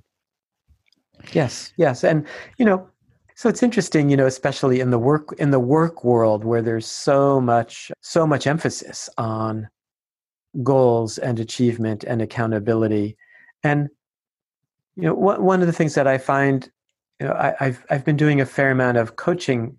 Yes, 1.33 1.73
yes, 1.77 2.03
and 2.03 2.27
you 2.57 2.65
know, 2.65 2.89
so 3.35 3.49
it's 3.49 3.63
interesting, 3.63 4.09
you 4.09 4.17
know, 4.17 4.27
especially 4.27 4.81
in 4.81 4.91
the 4.91 4.99
work 4.99 5.35
in 5.39 5.51
the 5.51 5.61
work 5.61 6.03
world 6.03 6.45
where 6.45 6.63
there's 6.63 6.87
so 6.87 7.41
much 7.41 7.91
so 8.01 8.27
much 8.27 8.47
emphasis 8.47 9.11
on 9.19 9.69
goals 10.63 11.19
and 11.19 11.39
achievement 11.39 12.05
and 12.05 12.23
accountability 12.23 13.17
and 13.63 13.89
you 14.97 15.05
know, 15.05 15.15
one 15.15 15.43
one 15.43 15.61
of 15.61 15.67
the 15.67 15.73
things 15.73 15.95
that 15.95 16.07
I 16.07 16.19
find, 16.19 16.71
you 17.21 17.27
know, 17.27 17.33
I, 17.33 17.55
I've 17.61 17.85
I've 17.91 18.05
been 18.05 18.17
doing 18.17 18.41
a 18.41 18.47
fair 18.47 18.71
amount 18.71 18.99
of 18.99 19.17
coaching 19.17 19.79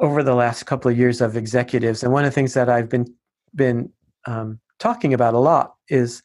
over 0.00 0.22
the 0.22 0.34
last 0.34 0.64
couple 0.64 0.90
of 0.90 0.98
years 0.98 1.20
of 1.20 1.36
executives, 1.36 2.02
and 2.02 2.12
one 2.12 2.24
of 2.24 2.30
the 2.30 2.34
things 2.34 2.54
that 2.54 2.68
I've 2.68 2.88
been 2.88 3.12
been 3.54 3.90
um, 4.26 4.60
talking 4.78 5.14
about 5.14 5.34
a 5.34 5.38
lot 5.38 5.74
is 5.88 6.22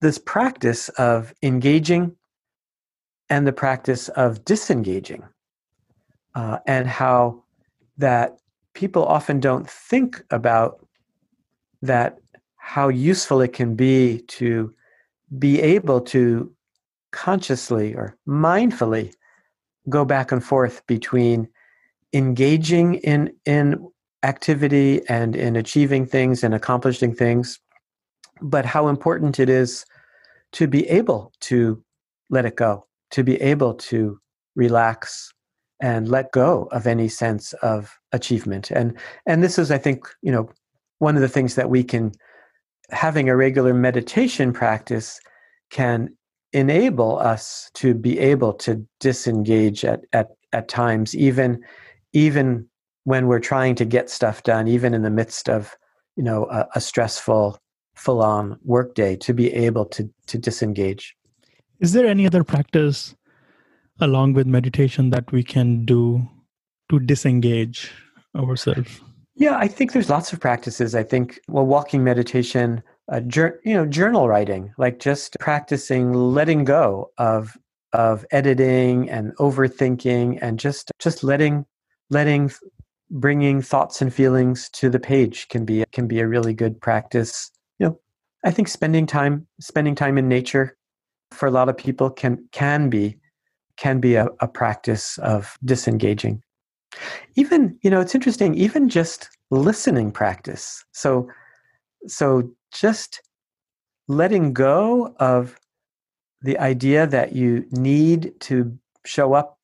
this 0.00 0.18
practice 0.18 0.88
of 0.90 1.34
engaging 1.42 2.16
and 3.30 3.46
the 3.46 3.52
practice 3.52 4.08
of 4.10 4.44
disengaging, 4.44 5.22
uh, 6.34 6.58
and 6.66 6.86
how 6.86 7.42
that 7.98 8.38
people 8.74 9.04
often 9.04 9.40
don't 9.40 9.68
think 9.68 10.22
about 10.30 10.86
that 11.82 12.18
how 12.56 12.88
useful 12.88 13.40
it 13.40 13.52
can 13.52 13.74
be 13.74 14.22
to 14.28 14.72
be 15.38 15.60
able 15.60 16.00
to 16.00 16.52
consciously 17.10 17.94
or 17.94 18.16
mindfully 18.26 19.12
go 19.88 20.04
back 20.04 20.30
and 20.30 20.44
forth 20.44 20.86
between 20.86 21.48
engaging 22.12 22.94
in 22.96 23.32
in 23.44 23.88
activity 24.22 25.00
and 25.08 25.36
in 25.36 25.56
achieving 25.56 26.04
things 26.06 26.42
and 26.44 26.54
accomplishing 26.54 27.14
things 27.14 27.58
but 28.40 28.64
how 28.64 28.88
important 28.88 29.38
it 29.38 29.48
is 29.48 29.84
to 30.52 30.66
be 30.66 30.88
able 30.88 31.32
to 31.40 31.82
let 32.30 32.44
it 32.44 32.56
go 32.56 32.86
to 33.10 33.24
be 33.24 33.36
able 33.36 33.74
to 33.74 34.20
relax 34.54 35.32
and 35.80 36.08
let 36.08 36.32
go 36.32 36.68
of 36.72 36.86
any 36.86 37.08
sense 37.08 37.52
of 37.54 37.96
achievement. 38.12 38.70
And 38.70 38.98
and 39.26 39.42
this 39.42 39.58
is 39.58 39.70
i 39.70 39.78
think 39.78 40.04
you 40.22 40.32
know 40.32 40.48
one 40.98 41.14
of 41.14 41.22
the 41.22 41.28
things 41.28 41.54
that 41.54 41.70
we 41.70 41.84
can 41.84 42.12
having 42.90 43.28
a 43.28 43.36
regular 43.36 43.74
meditation 43.74 44.52
practice 44.52 45.20
can 45.70 46.08
enable 46.52 47.18
us 47.18 47.70
to 47.74 47.94
be 47.94 48.18
able 48.18 48.52
to 48.54 48.84
disengage 49.00 49.84
at 49.84 50.00
at 50.12 50.28
at 50.52 50.68
times 50.68 51.14
even 51.14 51.62
even 52.12 52.66
when 53.04 53.26
we're 53.26 53.38
trying 53.38 53.74
to 53.74 53.84
get 53.84 54.10
stuff 54.10 54.42
done 54.42 54.66
even 54.66 54.94
in 54.94 55.02
the 55.02 55.10
midst 55.10 55.48
of 55.48 55.76
you 56.16 56.24
know 56.24 56.46
a, 56.50 56.66
a 56.74 56.80
stressful 56.80 57.58
full 57.98 58.22
on 58.22 58.58
workday 58.64 59.16
to 59.16 59.34
be 59.34 59.52
able 59.52 59.84
to 59.86 60.08
to 60.26 60.38
disengage. 60.38 61.16
Is 61.80 61.92
there 61.92 62.06
any 62.06 62.26
other 62.26 62.44
practice 62.44 63.14
along 64.00 64.32
with 64.34 64.46
meditation 64.46 65.10
that 65.10 65.30
we 65.32 65.42
can 65.42 65.84
do 65.84 66.26
to 66.90 67.00
disengage 67.00 67.90
ourselves? 68.36 69.00
Yeah 69.34 69.56
i 69.56 69.68
think 69.68 69.92
there's 69.92 70.10
lots 70.10 70.32
of 70.32 70.40
practices. 70.40 70.94
I 70.94 71.02
think 71.02 71.40
well 71.48 71.66
walking 71.66 72.04
meditation 72.04 72.82
uh, 73.10 73.20
jur- 73.20 73.60
you 73.64 73.74
know 73.74 73.86
journal 73.86 74.28
writing 74.28 74.72
like 74.78 74.98
just 74.98 75.36
practicing 75.40 76.12
letting 76.12 76.64
go 76.64 77.10
of 77.18 77.56
of 77.92 78.24
editing 78.30 79.08
and 79.08 79.34
overthinking 79.36 80.38
and 80.42 80.58
just 80.58 80.92
just 80.98 81.24
letting 81.24 81.64
letting 82.10 82.50
bringing 83.10 83.62
thoughts 83.62 84.02
and 84.02 84.12
feelings 84.12 84.68
to 84.70 84.90
the 84.90 85.00
page 85.00 85.48
can 85.48 85.64
be 85.64 85.84
can 85.92 86.06
be 86.06 86.20
a 86.20 86.28
really 86.28 86.52
good 86.52 86.80
practice 86.80 87.50
i 88.44 88.50
think 88.50 88.68
spending 88.68 89.06
time 89.06 89.46
spending 89.60 89.94
time 89.94 90.18
in 90.18 90.28
nature 90.28 90.76
for 91.32 91.46
a 91.46 91.50
lot 91.50 91.68
of 91.68 91.76
people 91.76 92.10
can 92.10 92.48
can 92.52 92.88
be 92.88 93.16
can 93.76 94.00
be 94.00 94.16
a, 94.16 94.26
a 94.40 94.48
practice 94.48 95.18
of 95.18 95.56
disengaging. 95.64 96.42
Even 97.36 97.78
you 97.82 97.90
know 97.90 98.00
it's 98.00 98.14
interesting 98.14 98.54
even 98.54 98.88
just 98.88 99.28
listening 99.50 100.10
practice. 100.10 100.84
So 100.92 101.28
so 102.06 102.50
just 102.72 103.22
letting 104.08 104.52
go 104.52 105.14
of 105.18 105.58
the 106.42 106.58
idea 106.58 107.06
that 107.06 107.32
you 107.32 107.66
need 107.70 108.32
to 108.40 108.76
show 109.04 109.34
up 109.34 109.58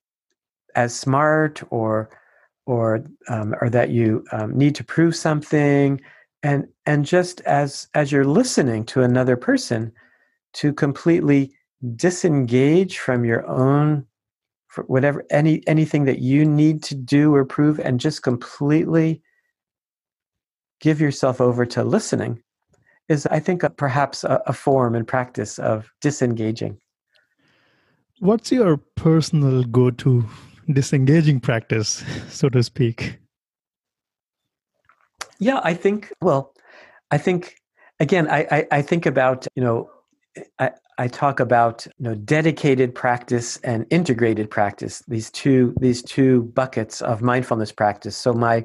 as 0.75 0.95
smart 0.95 1.63
or 1.71 2.11
or 2.67 3.05
um, 3.29 3.55
or 3.61 3.71
that 3.71 3.91
you 3.91 4.25
um, 4.33 4.57
need 4.57 4.75
to 4.75 4.85
prove 4.85 5.17
something 5.17 6.01
and 6.45 6.69
and 6.87 7.05
just 7.05 7.41
as 7.41 7.89
as 7.95 8.13
you're 8.13 8.25
listening 8.25 8.85
to 8.85 9.03
another 9.03 9.37
person 9.37 9.91
to 10.53 10.73
completely 10.73 11.53
disengage 11.97 12.99
from 12.99 13.25
your 13.25 13.45
own 13.49 14.07
whatever 14.87 15.25
any 15.31 15.67
anything 15.67 16.05
that 16.05 16.19
you 16.19 16.45
need 16.45 16.83
to 16.83 16.95
do 16.95 17.35
or 17.35 17.45
prove 17.45 17.81
and 17.81 17.99
just 17.99 18.23
completely 18.23 19.23
give 20.81 21.01
yourself 21.01 21.41
over 21.41 21.65
to 21.65 21.83
listening 21.83 22.43
is, 23.09 23.27
I 23.27 23.41
think, 23.41 23.63
a, 23.63 23.71
perhaps 23.71 24.25
a, 24.25 24.43
a 24.47 24.53
form 24.53 24.95
and 24.95 25.07
practice 25.07 25.59
of 25.59 25.91
disengaging. 26.01 26.79
What's 28.21 28.53
your 28.53 28.77
personal 28.77 29.65
go 29.65 29.91
to 29.91 30.25
disengaging 30.73 31.41
practice, 31.41 32.05
so 32.29 32.49
to 32.51 32.63
speak? 32.63 33.19
Yeah, 35.45 35.61
I 35.63 35.75
think, 35.75 36.11
well, 36.23 36.55
I 37.11 37.19
think, 37.19 37.57
again, 38.01 38.29
I, 38.31 38.47
I, 38.51 38.67
I 38.79 38.83
think 38.83 39.05
about, 39.05 39.47
you 39.55 39.63
know, 39.63 39.91
I, 40.59 40.71
I 40.97 41.07
talk 41.07 41.39
about 41.39 41.87
you 41.99 42.05
know 42.05 42.15
dedicated 42.15 42.95
practice 42.95 43.59
and 43.59 43.87
integrated 43.91 44.51
practice 44.51 45.03
these 45.07 45.31
two 45.31 45.73
these 45.81 46.03
two 46.03 46.43
buckets 46.55 47.03
of 47.03 47.23
mindfulness 47.23 47.71
practice. 47.71 48.17
So 48.17 48.33
my 48.33 48.65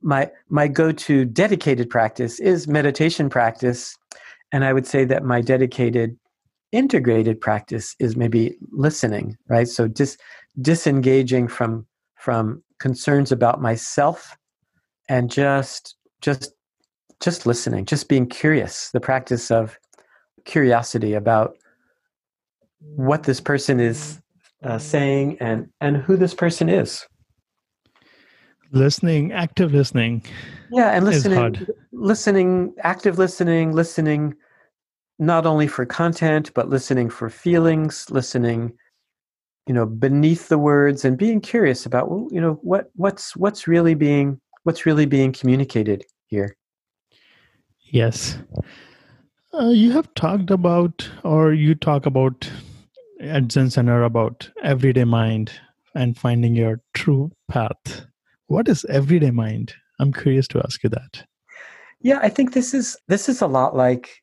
my 0.00 0.30
my 0.48 0.66
go-to 0.66 1.24
dedicated 1.24 1.90
practice 1.90 2.40
is 2.40 2.66
meditation 2.66 3.30
practice 3.30 3.96
and 4.52 4.64
i 4.64 4.72
would 4.72 4.86
say 4.86 5.04
that 5.04 5.22
my 5.22 5.40
dedicated 5.40 6.16
integrated 6.72 7.40
practice 7.40 7.94
is 8.00 8.16
maybe 8.16 8.56
listening 8.72 9.36
right? 9.48 9.68
So 9.68 9.86
dis, 9.86 10.18
disengaging 10.60 11.46
from 11.46 11.86
from 12.16 12.64
concerns 12.80 13.30
about 13.30 13.62
myself 13.62 14.36
and 15.08 15.30
just 15.30 15.96
just 16.20 16.52
just 17.20 17.46
listening 17.46 17.84
just 17.84 18.08
being 18.08 18.26
curious 18.26 18.90
the 18.90 19.00
practice 19.00 19.50
of 19.50 19.78
curiosity 20.44 21.14
about 21.14 21.56
what 22.80 23.24
this 23.24 23.40
person 23.40 23.80
is 23.80 24.20
uh, 24.62 24.78
saying 24.78 25.36
and 25.40 25.68
and 25.80 25.96
who 25.96 26.16
this 26.16 26.34
person 26.34 26.68
is. 26.68 27.06
Listening 28.72 29.32
active 29.32 29.72
listening 29.72 30.22
yeah 30.70 30.90
and 30.90 31.04
listening 31.04 31.56
listening 31.92 32.74
active 32.80 33.18
listening 33.18 33.72
listening 33.72 34.34
not 35.18 35.46
only 35.46 35.68
for 35.68 35.86
content 35.86 36.52
but 36.54 36.68
listening 36.68 37.08
for 37.08 37.30
feelings 37.30 38.10
listening 38.10 38.72
you 39.68 39.74
know 39.74 39.86
beneath 39.86 40.48
the 40.48 40.58
words 40.58 41.04
and 41.04 41.16
being 41.16 41.40
curious 41.40 41.86
about 41.86 42.10
well, 42.10 42.26
you 42.30 42.40
know 42.40 42.58
what 42.62 42.90
what's 42.96 43.36
what's 43.36 43.68
really 43.68 43.94
being 43.94 44.40
what's 44.66 44.84
really 44.84 45.06
being 45.06 45.32
communicated 45.32 46.04
here 46.26 46.56
yes 47.84 48.38
uh, 49.54 49.68
you 49.68 49.92
have 49.92 50.12
talked 50.14 50.50
about 50.50 51.08
or 51.24 51.52
you 51.52 51.74
talk 51.74 52.04
about 52.04 52.50
at 53.20 53.50
zen 53.50 53.70
center 53.70 54.02
about 54.02 54.50
everyday 54.62 55.04
mind 55.04 55.52
and 55.94 56.18
finding 56.18 56.54
your 56.54 56.80
true 56.94 57.30
path 57.48 58.06
what 58.48 58.68
is 58.68 58.84
everyday 58.88 59.30
mind? 59.30 59.74
I'm 59.98 60.12
curious 60.12 60.46
to 60.48 60.60
ask 60.64 60.82
you 60.84 60.90
that. 60.90 61.24
Yeah, 62.00 62.20
I 62.22 62.28
think 62.28 62.52
this 62.52 62.74
is 62.74 62.96
this 63.08 63.28
is 63.28 63.42
a 63.42 63.46
lot 63.46 63.74
like 63.74 64.22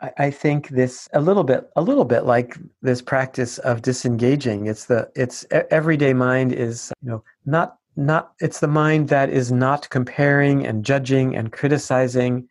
I, 0.00 0.12
I 0.18 0.30
think 0.30 0.68
this 0.68 1.08
a 1.14 1.20
little 1.20 1.44
bit 1.44 1.70
a 1.76 1.82
little 1.82 2.04
bit 2.04 2.24
like 2.24 2.58
this 2.82 3.00
practice 3.00 3.58
of 3.58 3.82
disengaging. 3.82 4.66
It's 4.66 4.86
the 4.86 5.10
it's 5.14 5.46
everyday 5.70 6.12
mind 6.12 6.52
is 6.52 6.92
you 7.02 7.10
know 7.10 7.24
not 7.46 7.77
not 7.98 8.32
it's 8.40 8.60
the 8.60 8.68
mind 8.68 9.08
that 9.08 9.28
is 9.28 9.50
not 9.52 9.90
comparing 9.90 10.66
and 10.66 10.84
judging 10.84 11.36
and 11.36 11.52
criticizing 11.52 12.48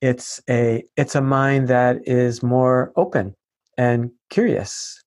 it's 0.00 0.40
a 0.50 0.84
it's 0.96 1.14
a 1.14 1.20
mind 1.20 1.68
that 1.68 1.96
is 2.06 2.42
more 2.42 2.92
open 2.96 3.34
and 3.78 4.10
curious 4.28 5.02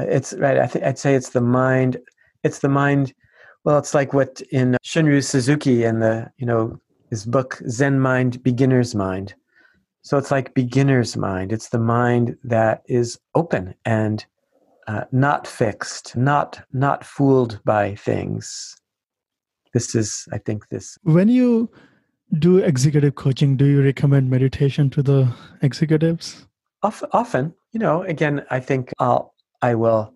it's 0.00 0.32
right 0.34 0.58
I 0.58 0.66
think 0.66 0.84
I'd 0.84 0.98
say 0.98 1.14
it's 1.14 1.30
the 1.30 1.40
mind 1.40 1.96
it's 2.42 2.58
the 2.58 2.68
mind 2.68 3.14
well, 3.64 3.78
it's 3.78 3.94
like 3.94 4.12
what 4.12 4.40
in 4.50 4.76
Shunryu 4.84 5.24
Suzuki 5.24 5.84
and 5.84 6.02
the, 6.02 6.30
you 6.36 6.46
know, 6.46 6.80
his 7.10 7.24
book 7.24 7.60
Zen 7.68 8.00
Mind, 8.00 8.42
Beginner's 8.42 8.94
Mind. 8.94 9.34
So 10.02 10.18
it's 10.18 10.32
like 10.32 10.54
beginner's 10.54 11.16
mind. 11.16 11.52
It's 11.52 11.68
the 11.68 11.78
mind 11.78 12.36
that 12.42 12.82
is 12.88 13.20
open 13.36 13.74
and 13.84 14.24
uh, 14.88 15.04
not 15.12 15.46
fixed, 15.46 16.16
not 16.16 16.60
not 16.72 17.04
fooled 17.04 17.60
by 17.64 17.94
things. 17.94 18.74
This 19.72 19.94
is, 19.94 20.28
I 20.32 20.38
think, 20.38 20.68
this. 20.68 20.98
When 21.02 21.28
you 21.28 21.70
do 22.38 22.58
executive 22.58 23.14
coaching, 23.14 23.56
do 23.56 23.64
you 23.64 23.82
recommend 23.82 24.30
meditation 24.30 24.90
to 24.90 25.02
the 25.02 25.32
executives? 25.62 26.46
Often, 26.82 27.54
you 27.72 27.78
know. 27.78 28.02
Again, 28.02 28.44
I 28.50 28.58
think 28.58 28.92
I'll 28.98 29.34
I 29.62 29.74
will 29.76 30.12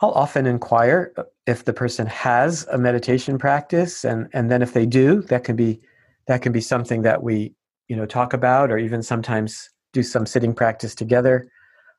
I'll 0.00 0.12
often 0.12 0.46
inquire 0.46 1.12
if 1.46 1.64
the 1.64 1.74
person 1.74 2.06
has 2.06 2.66
a 2.72 2.78
meditation 2.78 3.38
practice, 3.38 4.04
and 4.04 4.28
and 4.32 4.50
then 4.50 4.62
if 4.62 4.72
they 4.72 4.86
do, 4.86 5.22
that 5.22 5.44
can 5.44 5.56
be 5.56 5.80
that 6.26 6.40
can 6.40 6.52
be 6.52 6.60
something 6.60 7.02
that 7.02 7.22
we 7.22 7.54
you 7.88 7.96
know 7.96 8.06
talk 8.06 8.32
about, 8.32 8.70
or 8.70 8.78
even 8.78 9.02
sometimes 9.02 9.68
do 9.92 10.02
some 10.02 10.24
sitting 10.24 10.54
practice 10.54 10.94
together. 10.94 11.46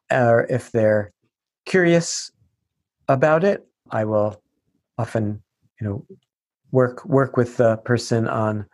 Or 0.09 0.47
if 0.49 0.71
they're 0.71 1.13
curious 1.65 2.31
about 3.07 3.43
it, 3.43 3.67
I 3.91 4.05
will 4.05 4.41
often 4.97 5.43
you 5.79 5.87
know 5.87 6.05
work 6.71 7.05
work 7.05 7.37
with 7.37 7.57
the 7.57 7.77
person 7.77 8.27
on 8.27 8.65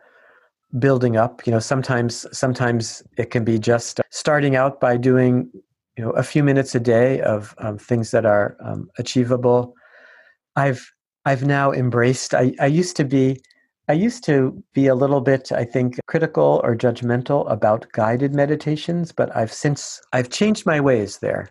building 0.78 1.16
up. 1.16 1.46
You 1.46 1.52
know 1.52 1.60
sometimes 1.60 2.26
sometimes 2.36 3.02
it 3.16 3.30
can 3.30 3.44
be 3.44 3.58
just 3.58 4.00
starting 4.10 4.56
out 4.56 4.80
by 4.80 4.96
doing 4.96 5.50
you 5.96 6.04
know 6.04 6.10
a 6.10 6.22
few 6.22 6.42
minutes 6.44 6.74
a 6.74 6.80
day 6.80 7.20
of 7.20 7.54
um, 7.58 7.78
things 7.78 8.10
that 8.10 8.26
are 8.26 8.56
um, 8.60 8.88
achievable. 8.98 9.74
I've 10.56 10.92
i've 11.28 11.44
now 11.44 11.72
embraced 11.72 12.34
I, 12.34 12.54
I 12.58 12.66
used 12.66 12.96
to 12.96 13.04
be 13.04 13.40
i 13.88 13.92
used 13.92 14.24
to 14.24 14.62
be 14.72 14.86
a 14.86 14.94
little 14.94 15.20
bit 15.20 15.52
i 15.52 15.64
think 15.64 15.98
critical 16.06 16.60
or 16.64 16.74
judgmental 16.74 17.50
about 17.50 17.86
guided 17.92 18.34
meditations 18.34 19.12
but 19.12 19.34
i've 19.36 19.52
since 19.52 20.00
i've 20.12 20.30
changed 20.30 20.64
my 20.66 20.80
ways 20.80 21.18
there. 21.18 21.50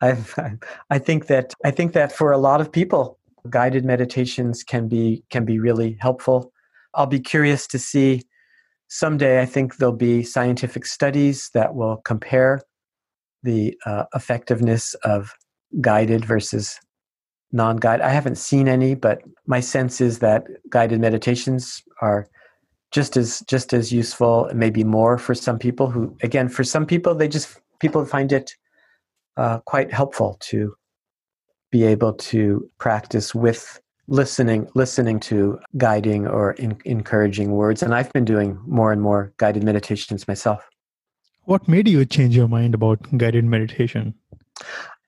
I've 0.00 0.34
i 0.90 0.98
think 0.98 1.26
that 1.26 1.54
i 1.64 1.70
think 1.70 1.92
that 1.94 2.12
for 2.12 2.30
a 2.32 2.38
lot 2.38 2.60
of 2.60 2.70
people 2.70 3.18
guided 3.46 3.84
meditations 3.84 4.62
can 4.62 4.88
be 4.88 5.24
can 5.30 5.44
be 5.44 5.58
really 5.58 5.96
helpful. 6.00 6.52
I'll 6.94 7.06
be 7.06 7.20
curious 7.20 7.66
to 7.68 7.78
see 7.78 8.22
someday 8.88 9.40
i 9.40 9.46
think 9.46 9.76
there'll 9.76 9.94
be 9.94 10.22
scientific 10.22 10.86
studies 10.86 11.50
that 11.54 11.74
will 11.74 11.96
compare 11.98 12.60
the 13.42 13.76
uh, 13.84 14.04
effectiveness 14.14 14.94
of 15.02 15.32
guided 15.80 16.24
versus 16.24 16.78
non-guided 17.52 18.04
i 18.04 18.10
haven't 18.10 18.36
seen 18.36 18.68
any 18.68 18.94
but 18.94 19.22
my 19.46 19.60
sense 19.60 20.00
is 20.00 20.20
that 20.20 20.44
guided 20.70 21.00
meditations 21.00 21.82
are 22.00 22.28
just 22.92 23.16
as 23.16 23.40
just 23.48 23.72
as 23.72 23.92
useful 23.92 24.48
maybe 24.54 24.84
more 24.84 25.18
for 25.18 25.34
some 25.34 25.58
people 25.58 25.90
who 25.90 26.16
again 26.22 26.48
for 26.48 26.62
some 26.62 26.86
people 26.86 27.14
they 27.14 27.28
just 27.28 27.60
people 27.80 28.04
find 28.04 28.32
it 28.32 28.52
uh, 29.36 29.58
quite 29.66 29.92
helpful 29.92 30.36
to 30.40 30.74
be 31.70 31.84
able 31.84 32.12
to 32.12 32.68
practice 32.78 33.34
with 33.34 33.80
listening 34.08 34.68
listening 34.74 35.18
to 35.18 35.58
guiding 35.76 36.26
or 36.26 36.52
in, 36.52 36.78
encouraging 36.84 37.50
words. 37.50 37.82
And 37.82 37.94
i've 37.94 38.12
been 38.12 38.24
doing 38.24 38.58
more 38.66 38.92
and 38.92 39.02
more 39.02 39.32
guided 39.36 39.64
meditations 39.64 40.28
myself. 40.28 40.68
What 41.44 41.66
made 41.68 41.88
you 41.88 42.04
change 42.04 42.36
your 42.36 42.48
mind 42.48 42.74
about 42.74 43.00
guided 43.16 43.44
meditation? 43.44 44.14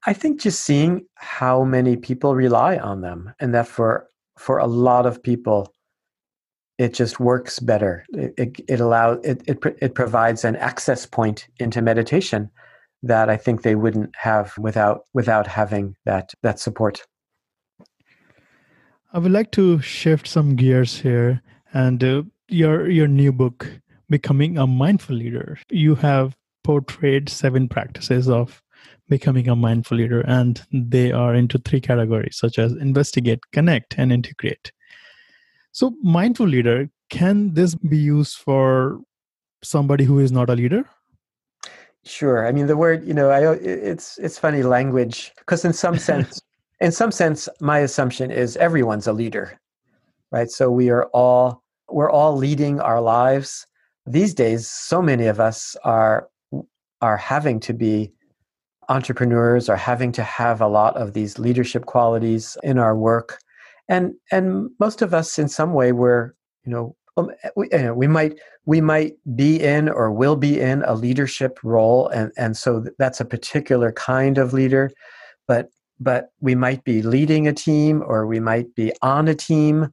I 0.07 0.13
think 0.13 0.41
just 0.41 0.65
seeing 0.65 1.07
how 1.15 1.65
many 1.65 1.97
people 1.97 2.35
rely 2.35 2.77
on 2.79 3.01
them 3.01 3.33
and 3.41 3.55
that 3.55 3.69
for 3.69 4.09
for 4.37 4.59
a 4.59 4.67
lot 4.67 5.07
of 5.07 5.23
people 5.23 5.73
it 6.79 6.95
just 6.95 7.19
works 7.19 7.59
better. 7.59 8.05
It, 8.13 8.35
it, 8.39 8.61
it 8.69 8.81
allows 8.81 9.19
it, 9.25 9.43
it, 9.47 9.59
it 9.81 9.95
provides 9.95 10.45
an 10.45 10.57
access 10.57 11.07
point 11.07 11.49
into 11.59 11.83
meditation 11.83 12.51
that 13.03 13.29
i 13.31 13.37
think 13.37 13.63
they 13.63 13.75
wouldn't 13.75 14.15
have 14.17 14.53
without 14.59 15.03
without 15.15 15.47
having 15.47 15.95
that 16.05 16.33
that 16.43 16.59
support 16.59 17.03
I 19.13 19.19
would 19.19 19.33
like 19.33 19.53
to 19.53 19.81
shift 19.81 20.29
some 20.29 20.55
gears 20.55 20.99
here 20.99 21.43
and 21.73 22.05
uh, 22.05 22.23
your 22.49 22.91
your 22.91 23.09
new 23.09 23.33
book 23.33 23.67
becoming 24.11 24.59
a 24.59 24.67
mindful 24.67 25.17
leader. 25.17 25.59
You 25.71 25.95
have 25.97 26.37
portrayed 26.63 27.31
seven 27.31 27.69
practices 27.69 28.29
of 28.29 28.63
becoming 29.09 29.49
a 29.49 29.57
mindful 29.57 29.97
leader 29.97 30.21
and 30.21 30.63
they 30.71 31.11
are 31.11 31.35
into 31.35 31.59
three 31.59 31.81
categories 31.81 32.37
such 32.37 32.59
as 32.59 32.73
investigate, 32.73 33.41
connect 33.53 33.95
and 33.97 34.13
integrate. 34.13 34.73
So 35.73 35.95
mindful 36.03 36.47
leader 36.47 36.91
can 37.09 37.55
this 37.55 37.75
be 37.75 37.97
used 37.97 38.37
for 38.37 39.01
somebody 39.65 40.05
who 40.05 40.19
is 40.19 40.31
not 40.31 40.51
a 40.51 40.55
leader? 40.55 40.85
Sure. 42.09 42.47
I 42.47 42.53
mean, 42.53 42.67
the 42.67 42.77
word, 42.77 43.07
you 43.07 43.13
know, 43.13 43.29
I, 43.29 43.45
uh, 43.45 43.57
it's 43.61 44.17
it's 44.19 44.39
funny 44.39 44.63
language 44.63 45.33
because 45.39 45.65
in 45.65 45.75
some 45.75 45.99
sense, 46.11 46.41
in 46.81 46.91
some 46.91 47.13
sense, 47.13 47.49
my 47.61 47.81
assumption 47.81 48.31
is 48.31 48.57
everyone's 48.57 49.07
a 49.07 49.13
leader, 49.13 49.59
right? 50.33 50.51
So 50.51 50.71
we 50.71 50.89
are 50.89 51.05
all 51.13 51.63
we're 51.91 52.11
all 52.11 52.35
leading 52.35 52.81
our 52.81 53.01
lives 53.01 53.67
these 54.07 54.33
days. 54.33 54.69
So 54.69 55.03
many 55.03 55.27
of 55.27 55.39
us 55.39 55.77
are 55.85 56.29
are 57.03 57.19
having 57.19 57.61
to 57.61 57.75
be 57.75 58.11
entrepreneurs, 58.89 59.69
are 59.69 59.77
having 59.77 60.11
to 60.13 60.23
have 60.23 60.63
a 60.63 60.67
lot 60.67 60.97
of 60.97 61.13
these 61.13 61.39
leadership 61.39 61.85
qualities 61.85 62.57
in 62.63 62.79
our 62.79 62.97
work, 62.97 63.39
and 63.87 64.15
and 64.33 64.71
most 64.81 65.03
of 65.03 65.13
us, 65.13 65.39
in 65.39 65.49
some 65.49 65.75
way, 65.75 65.93
we're 65.93 66.33
you 66.65 66.73
know 66.73 66.97
um, 67.19 67.31
we, 67.57 67.69
you 67.73 67.79
know, 67.79 67.95
we 67.95 68.07
might 68.07 68.39
we 68.67 68.81
might 68.81 69.15
be 69.35 69.61
in 69.63 69.89
or 69.89 70.13
will 70.13 70.37
be 70.37 70.61
in 70.61 70.83
a 70.85 70.95
leadership 70.95 71.59
role 71.63 72.09
and 72.09 72.33
and 72.37 72.57
so 72.57 72.85
that's 72.99 73.21
a 73.21 73.25
particular 73.25 73.93
kind 73.93 74.39
of 74.39 74.53
leader 74.53 74.91
but 75.47 75.71
but 76.01 76.31
we 76.41 76.55
might 76.55 76.85
be 76.85 77.03
leading 77.03 77.49
a 77.49 77.53
team 77.53 78.03
or 78.07 78.27
we 78.27 78.41
might 78.41 78.75
be 78.75 78.93
on 79.03 79.29
a 79.29 79.35
team. 79.35 79.89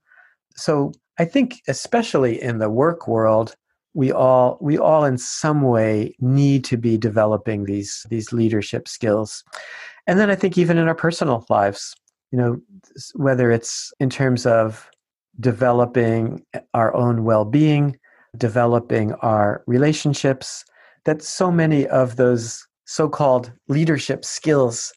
So 0.56 0.92
I 1.18 1.26
think 1.26 1.62
especially 1.68 2.42
in 2.42 2.60
the 2.60 2.70
work 2.70 3.08
world, 3.08 3.56
we 3.94 4.12
all 4.12 4.58
we 4.62 4.78
all 4.78 5.06
in 5.06 5.18
some 5.18 5.62
way 5.62 6.16
need 6.20 6.64
to 6.66 6.78
be 6.78 6.98
developing 6.98 7.64
these 7.64 8.06
these 8.10 8.34
leadership 8.34 8.88
skills. 8.88 9.44
And 10.08 10.20
then 10.20 10.30
I 10.30 10.36
think 10.36 10.58
even 10.58 10.78
in 10.78 10.88
our 10.88 10.96
personal 10.96 11.46
lives, 11.50 11.96
you 12.32 12.38
know, 12.38 12.58
whether 13.16 13.52
it's 13.52 13.92
in 14.00 14.10
terms 14.10 14.46
of 14.46 14.90
developing 15.40 16.44
our 16.74 16.96
own 16.96 17.24
well-being, 17.24 17.98
developing 18.38 19.14
our 19.16 19.64
relationships, 19.68 20.64
that 21.06 21.22
so 21.22 21.52
many 21.52 21.88
of 21.88 22.16
those 22.16 22.66
so-called 22.86 23.52
leadership 23.68 24.24
skills 24.24 24.94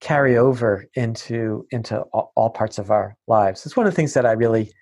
carry 0.00 0.36
over 0.36 0.86
into 0.94 1.66
into 1.70 2.00
all, 2.12 2.32
all 2.34 2.50
parts 2.50 2.78
of 2.78 2.90
our 2.90 3.16
lives. 3.26 3.66
It's 3.66 3.76
one 3.76 3.86
of 3.86 3.92
the 3.92 3.96
things 3.96 4.14
that 4.14 4.26
I 4.26 4.32
really 4.32 4.72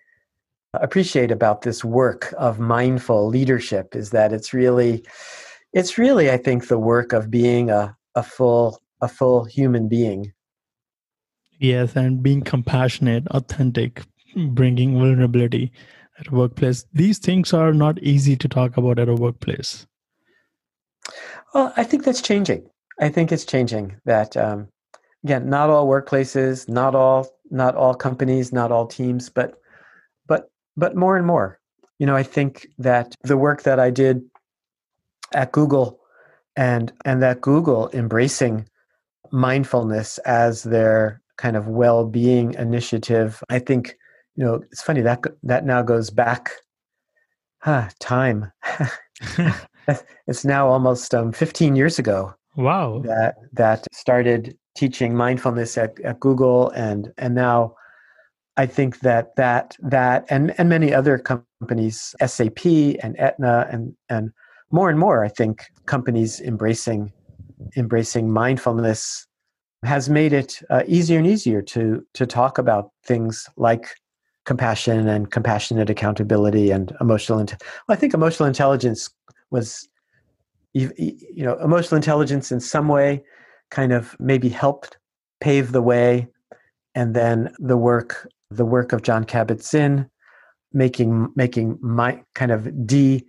appreciate 0.75 1.31
about 1.31 1.63
this 1.63 1.85
work 1.85 2.33
of 2.39 2.59
mindful 2.59 3.27
leadership 3.27 3.97
is 3.97 4.11
that 4.11 4.33
it's 4.33 4.53
really 4.53 5.05
it's 5.73 5.99
really 5.99 6.31
I 6.31 6.37
think 6.37 6.69
the 6.69 6.79
work 6.79 7.13
of 7.13 7.31
being 7.31 7.71
a, 7.71 7.97
a 8.15 8.23
full 8.23 8.81
a 9.01 9.09
full 9.09 9.45
human 9.45 9.89
being. 9.89 10.33
Yes, 11.61 11.97
and 11.97 12.23
being 12.23 12.43
compassionate, 12.43 13.27
authentic, 13.29 14.03
bringing 14.37 14.99
vulnerability 14.99 15.73
at 16.19 16.29
a 16.29 16.35
workplace. 16.35 16.85
These 16.93 17.19
things 17.19 17.53
are 17.53 17.73
not 17.73 17.99
easy 18.03 18.37
to 18.37 18.49
talk 18.49 18.77
about 18.77 18.99
at 18.99 19.09
a 19.09 19.15
workplace. 19.15 19.87
Well, 21.55 21.73
I 21.77 21.85
think 21.85 22.05
that's 22.05 22.21
changing. 22.21 22.69
I 23.01 23.09
think 23.09 23.33
it's 23.33 23.45
changing 23.45 23.97
that 24.05 24.37
um, 24.37 24.69
again, 25.25 25.49
not 25.49 25.71
all 25.71 25.87
workplaces, 25.87 26.69
not 26.69 26.95
all 26.95 27.29
not 27.51 27.75
all 27.75 27.95
companies, 27.95 28.53
not 28.53 28.73
all 28.73 28.87
teams, 28.87 29.29
but 29.29 29.61
but 30.27 30.51
but 30.77 30.97
more 30.97 31.17
and 31.17 31.27
more. 31.27 31.59
You 31.99 32.07
know, 32.07 32.17
I 32.17 32.23
think 32.23 32.69
that 32.79 33.15
the 33.23 33.37
work 33.37 33.63
that 33.63 33.81
I 33.81 33.91
did 33.91 34.23
at 35.33 35.53
Google 35.53 36.01
and 36.57 36.93
and 37.05 37.23
that 37.23 37.41
Google 37.41 37.91
embracing 37.93 38.69
mindfulness 39.31 40.19
as 40.19 40.63
their 40.63 41.21
kind 41.37 41.57
of 41.57 41.69
well-being 41.69 42.55
initiative, 42.55 43.43
I 43.49 43.59
think 43.61 43.97
you 44.39 44.45
know 44.45 44.63
it's 44.71 44.83
funny 44.83 45.01
that 45.03 45.21
that 45.43 45.67
now 45.67 45.83
goes 45.83 46.11
back 46.11 46.53
huh, 47.61 47.89
time. 48.01 48.51
it's 50.27 50.45
now 50.45 50.69
almost 50.69 51.15
um, 51.15 51.33
15 51.33 51.77
years 51.77 51.99
ago. 51.99 52.35
Wow. 52.57 53.01
That 53.05 53.37
that 53.53 53.87
started 53.93 54.57
teaching 54.77 55.15
mindfulness 55.15 55.77
at, 55.77 55.99
at 56.01 56.21
Google 56.21 56.71
and 56.71 57.13
and 57.19 57.35
now 57.35 57.75
I 58.57 58.67
think 58.67 59.01
that 59.01 59.37
that 59.37 59.77
that 59.81 60.25
and 60.31 60.55
and 60.59 60.69
many 60.69 60.93
other 60.93 61.19
companies, 61.19 62.15
SAP 62.25 62.65
and 63.03 63.17
Aetna 63.19 63.69
and 63.71 63.95
and 64.09 64.31
more 64.71 64.91
and 64.91 64.99
more, 64.99 65.25
I 65.25 65.29
think 65.29 65.65
companies 65.87 66.41
embracing 66.41 67.13
embracing 67.77 68.31
mindfulness 68.31 69.27
has 69.85 70.09
made 70.09 70.33
it 70.33 70.61
uh, 70.71 70.83
easier 70.87 71.19
and 71.19 71.27
easier 71.27 71.63
to 71.63 72.05
to 72.15 72.27
talk 72.27 72.59
about 72.59 72.91
things 73.05 73.49
like 73.57 73.89
compassion 74.49 75.07
and 75.09 75.31
compassionate 75.31 75.91
accountability 75.91 76.71
and 76.71 76.97
emotional. 77.03 77.39
Int- 77.39 77.63
well, 77.87 77.95
I 77.95 78.01
think 78.01 78.15
emotional 78.15 78.47
intelligence 78.47 79.11
was, 79.51 79.87
you, 80.73 80.91
know, 81.37 81.59
emotional 81.59 81.97
intelligence 81.97 82.51
in 82.51 82.59
some 82.59 82.89
way 82.89 83.23
kind 83.71 83.93
of 83.93 84.17
maybe 84.19 84.49
helped 84.49 84.97
pave 85.43 85.73
the 85.73 85.83
way 85.83 86.27
and 86.95 87.15
then 87.15 87.53
the 87.59 87.77
work 87.77 88.27
the 88.51 88.65
work 88.65 88.95
of 88.95 89.03
Jon 89.03 89.25
Kabat-Zinn 89.25 90.09
making 90.73 91.31
making 91.37 91.79
my 91.83 92.19
kind 92.35 92.51
of 92.51 92.87
de 92.87 93.23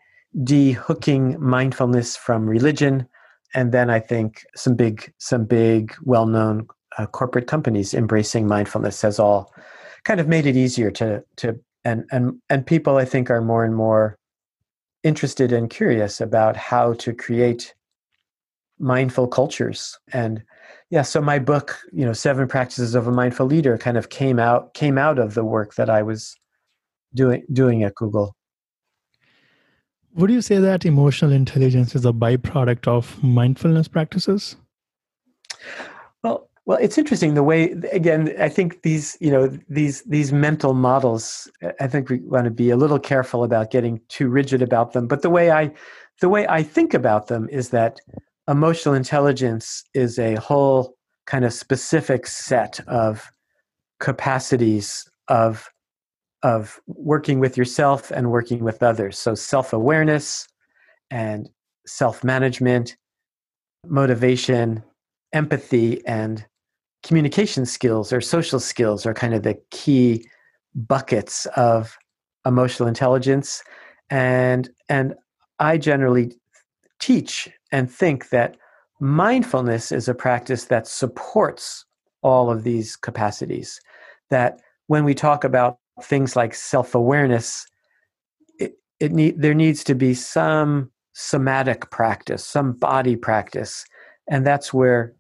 de 0.46 0.72
hooking 0.72 1.36
mindfulness 1.42 2.16
from 2.16 2.50
religion 2.50 3.06
and 3.54 3.74
then 3.74 3.90
I 3.90 4.00
think 4.00 4.46
some 4.56 4.76
big 4.76 5.12
some 5.18 5.44
big 5.44 5.94
well-known 6.06 6.68
uh, 6.98 7.08
corporate 7.08 7.48
companies 7.48 7.94
embracing 7.94 8.48
mindfulness 8.48 9.02
has 9.02 9.20
all 9.20 9.52
kind 10.04 10.20
of 10.20 10.28
made 10.28 10.46
it 10.46 10.56
easier 10.56 10.92
to 10.92 11.24
to 11.38 11.60
and 11.84 12.06
and 12.12 12.42
and 12.50 12.66
people 12.66 12.98
I 12.98 13.06
think 13.06 13.30
are 13.30 13.42
more 13.42 13.64
and 13.64 13.76
more 13.76 14.18
interested 15.04 15.52
and 15.52 15.70
curious 15.70 16.20
about 16.20 16.58
how 16.58 16.94
to 16.94 17.14
create 17.14 17.74
mindful 18.80 19.28
cultures 19.28 19.98
and 20.14 20.42
yeah 20.90 21.02
so 21.02 21.22
my 21.22 21.38
book 21.38 21.78
you 21.92 22.06
know 22.06 22.14
seven 22.14 22.48
practices 22.48 22.96
of 22.96 23.08
a 23.08 23.12
mindful 23.12 23.46
leader 23.46 23.78
kind 23.78 23.98
of 23.98 24.10
came 24.10 24.40
out 24.40 24.74
came 24.74 24.98
out 24.98 25.20
of 25.20 25.34
the 25.34 25.44
work 25.44 25.76
that 25.76 25.90
i 25.90 26.02
was 26.02 26.38
doing 27.14 27.44
doing 27.52 27.84
at 27.84 27.94
google 27.96 28.34
would 30.16 30.32
you 30.32 30.42
say 30.42 30.58
that 30.58 30.86
emotional 30.86 31.32
intelligence 31.32 31.96
is 31.96 32.06
a 32.06 32.12
byproduct 32.12 32.88
of 32.88 33.24
mindfulness 33.24 33.88
practices? 33.88 34.56
Well, 36.66 36.78
it's 36.80 36.98
interesting 36.98 37.34
the 37.34 37.44
way 37.44 37.72
again. 37.92 38.34
I 38.40 38.50
think 38.50 38.84
these, 38.84 39.18
you 39.20 39.32
know, 39.32 39.48
these 39.70 40.04
these 40.04 40.32
mental 40.32 40.74
models. 40.74 41.50
I 41.80 41.88
think 41.88 42.10
we 42.10 42.20
want 42.20 42.46
to 42.46 42.52
be 42.52 42.70
a 42.70 42.78
little 42.78 43.00
careful 43.00 43.44
about 43.44 43.72
getting 43.72 44.02
too 44.08 44.30
rigid 44.30 44.62
about 44.62 44.94
them. 44.94 45.08
But 45.08 45.22
the 45.22 45.30
way 45.30 45.52
I, 45.52 45.72
the 46.22 46.30
way 46.30 46.46
I 46.48 46.62
think 46.64 46.94
about 46.94 47.28
them 47.28 47.50
is 47.50 47.70
that 47.70 48.00
emotional 48.48 48.94
intelligence 48.94 49.84
is 49.94 50.20
a 50.20 50.36
whole 50.36 50.96
kind 51.26 51.46
of 51.46 51.54
specific 51.54 52.28
set 52.28 52.80
of 52.88 53.32
capacities 54.00 55.10
of 55.28 55.70
of 56.44 56.80
working 56.88 57.40
with 57.40 57.58
yourself 57.58 58.12
and 58.12 58.32
working 58.32 58.64
with 58.64 58.82
others. 58.82 59.18
So 59.18 59.36
self 59.36 59.74
awareness 59.74 60.48
and 61.12 61.50
self 61.86 62.24
management, 62.24 62.96
motivation, 63.86 64.84
empathy, 65.34 66.06
and 66.06 66.46
communication 67.04 67.66
skills 67.66 68.12
or 68.12 68.22
social 68.22 68.60
skills 68.60 69.06
are 69.06 69.14
kind 69.14 69.34
of 69.34 69.44
the 69.44 69.58
key 69.72 70.26
buckets 70.76 71.46
of 71.56 71.98
emotional 72.46 72.88
intelligence. 72.88 73.64
And, 74.10 74.70
and 74.90 75.16
I 75.60 75.78
generally 75.78 76.34
teach 77.00 77.50
and 77.72 77.92
think 77.92 78.30
that 78.30 78.58
mindfulness 79.00 79.92
is 79.92 80.08
a 80.08 80.14
practice 80.14 80.66
that 80.66 80.88
supports 80.88 81.86
all 82.22 82.52
of 82.52 82.64
these 82.64 82.96
capacities. 82.96 83.80
That 84.30 84.60
when 84.88 85.06
we 85.06 85.14
talk 85.14 85.44
about 85.44 85.78
things 86.04 86.36
like 86.36 86.54
self-awareness 86.54 87.66
it, 88.60 88.74
it 89.00 89.12
need 89.12 89.42
there 89.42 89.54
needs 89.54 89.84
to 89.84 89.96
be 89.96 90.14
some 90.14 90.92
somatic 91.14 91.90
practice 91.92 92.46
some 92.46 92.74
body 92.74 93.16
practice 93.16 93.86
and 94.30 94.46
that's 94.46 94.74
where 94.74 95.14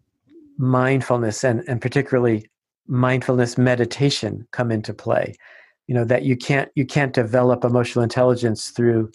mindfulness 0.59 1.43
and, 1.43 1.63
and 1.67 1.81
particularly 1.81 2.45
mindfulness 2.87 3.57
meditation 3.57 4.47
come 4.51 4.71
into 4.71 4.93
play 4.93 5.33
you 5.87 5.95
know 5.95 6.03
that 6.03 6.23
you 6.23 6.35
can't 6.35 6.69
you 6.75 6.85
can't 6.85 7.13
develop 7.13 7.63
emotional 7.63 8.03
intelligence 8.03 8.69
through 8.69 9.09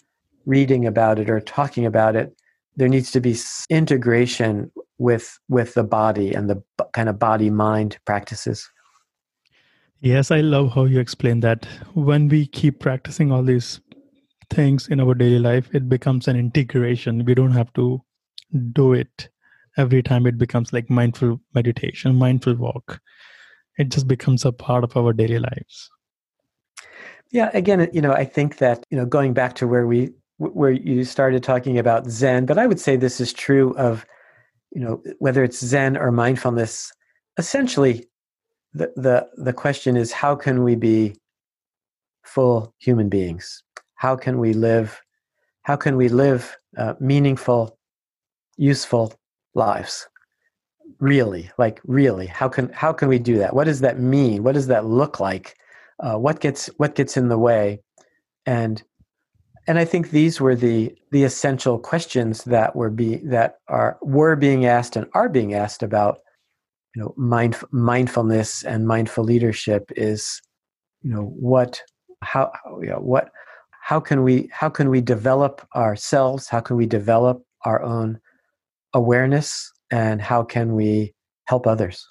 reading 0.45 0.85
about 0.85 1.19
it 1.19 1.29
or 1.29 1.39
talking 1.39 1.85
about 1.85 2.15
it 2.15 2.35
there 2.75 2.89
needs 2.89 3.11
to 3.11 3.21
be 3.21 3.37
integration 3.69 4.71
with 4.97 5.39
with 5.47 5.73
the 5.75 5.83
body 5.83 6.33
and 6.33 6.49
the 6.49 6.61
kind 6.93 7.09
of 7.09 7.19
body 7.19 7.49
mind 7.49 7.97
practices 8.05 8.69
Yes, 10.01 10.29
I 10.29 10.41
love 10.41 10.73
how 10.73 10.85
you 10.85 10.99
explain 10.99 11.39
that. 11.39 11.65
When 11.95 12.27
we 12.27 12.45
keep 12.45 12.79
practicing 12.79 13.31
all 13.31 13.41
these 13.41 13.79
things 14.51 14.87
in 14.87 14.99
our 14.99 15.15
daily 15.15 15.39
life, 15.39 15.67
it 15.73 15.89
becomes 15.89 16.27
an 16.27 16.35
integration. 16.35 17.25
We 17.25 17.33
don't 17.33 17.53
have 17.53 17.73
to 17.73 18.03
do 18.73 18.93
it 18.93 19.29
every 19.77 20.03
time. 20.03 20.25
It 20.25 20.37
becomes 20.37 20.73
like 20.73 20.89
mindful 20.89 21.39
meditation, 21.53 22.15
mindful 22.15 22.55
walk. 22.55 22.99
It 23.77 23.89
just 23.89 24.07
becomes 24.07 24.45
a 24.45 24.51
part 24.51 24.83
of 24.83 24.95
our 24.95 25.13
daily 25.13 25.39
lives. 25.39 25.89
Yeah, 27.31 27.49
again, 27.53 27.89
you 27.91 28.01
know, 28.01 28.13
I 28.13 28.23
think 28.23 28.57
that, 28.57 28.85
you 28.89 28.97
know, 28.97 29.05
going 29.05 29.33
back 29.33 29.55
to 29.55 29.67
where 29.67 29.87
we 29.87 30.11
where 30.37 30.71
you 30.71 31.05
started 31.05 31.43
talking 31.43 31.77
about 31.79 32.09
zen, 32.09 32.45
but 32.45 32.57
I 32.57 32.67
would 32.67 32.79
say 32.79 32.97
this 32.97 33.21
is 33.21 33.31
true 33.31 33.73
of, 33.77 34.05
you 34.71 34.81
know, 34.81 35.01
whether 35.19 35.45
it's 35.45 35.63
zen 35.63 35.95
or 35.95 36.11
mindfulness, 36.11 36.91
essentially 37.37 38.05
the, 38.73 38.91
the, 38.97 39.27
the 39.37 39.53
question 39.53 39.95
is 39.95 40.11
how 40.11 40.35
can 40.35 40.63
we 40.63 40.75
be 40.75 41.15
full 42.23 42.73
human 42.79 43.07
beings? 43.07 43.63
How 43.95 44.17
can 44.17 44.39
we 44.39 44.51
live? 44.51 45.01
How 45.61 45.77
can 45.77 45.95
we 45.95 46.09
live 46.09 46.57
uh, 46.77 46.95
meaningful, 46.99 47.77
useful 48.57 49.13
lives? 49.55 50.07
Really, 50.99 51.51
like 51.57 51.81
really, 51.85 52.27
how 52.27 52.47
can 52.47 52.69
how 52.69 52.93
can 52.93 53.07
we 53.07 53.19
do 53.19 53.37
that? 53.39 53.55
What 53.55 53.65
does 53.65 53.81
that 53.81 53.99
mean? 53.99 54.43
What 54.43 54.53
does 54.53 54.67
that 54.67 54.85
look 54.85 55.19
like? 55.19 55.55
Uh, 55.99 56.17
what 56.17 56.39
gets 56.39 56.67
what 56.77 56.95
gets 56.95 57.17
in 57.17 57.27
the 57.27 57.37
way? 57.37 57.81
And 58.45 58.81
and 59.67 59.79
I 59.79 59.85
think 59.85 60.11
these 60.11 60.39
were 60.39 60.55
the 60.55 60.95
the 61.11 61.23
essential 61.23 61.79
questions 61.79 62.43
that 62.43 62.75
were 62.75 62.89
be 62.89 63.17
that 63.25 63.57
are 63.67 63.97
were 64.01 64.35
being 64.35 64.65
asked 64.65 64.95
and 64.95 65.07
are 65.13 65.29
being 65.29 65.53
asked 65.53 65.83
about 65.83 66.19
you 66.95 67.01
know 67.01 67.13
mind, 67.17 67.57
mindfulness 67.71 68.63
and 68.63 68.87
mindful 68.87 69.23
leadership 69.23 69.91
is 69.95 70.41
you 71.01 71.11
know 71.11 71.23
what 71.23 71.81
how 72.21 72.51
you 72.81 72.89
know, 72.89 72.99
what 72.99 73.31
how 73.81 73.99
can 73.99 74.23
we 74.23 74.49
how 74.51 74.69
can 74.69 74.89
we 74.89 75.01
develop 75.01 75.67
ourselves 75.75 76.47
how 76.47 76.59
can 76.59 76.75
we 76.75 76.85
develop 76.85 77.43
our 77.63 77.81
own 77.81 78.19
awareness 78.95 79.71
and 79.91 80.21
how 80.21 80.41
can 80.41 80.73
we 80.73 81.13
help 81.45 81.67
others? 81.67 82.03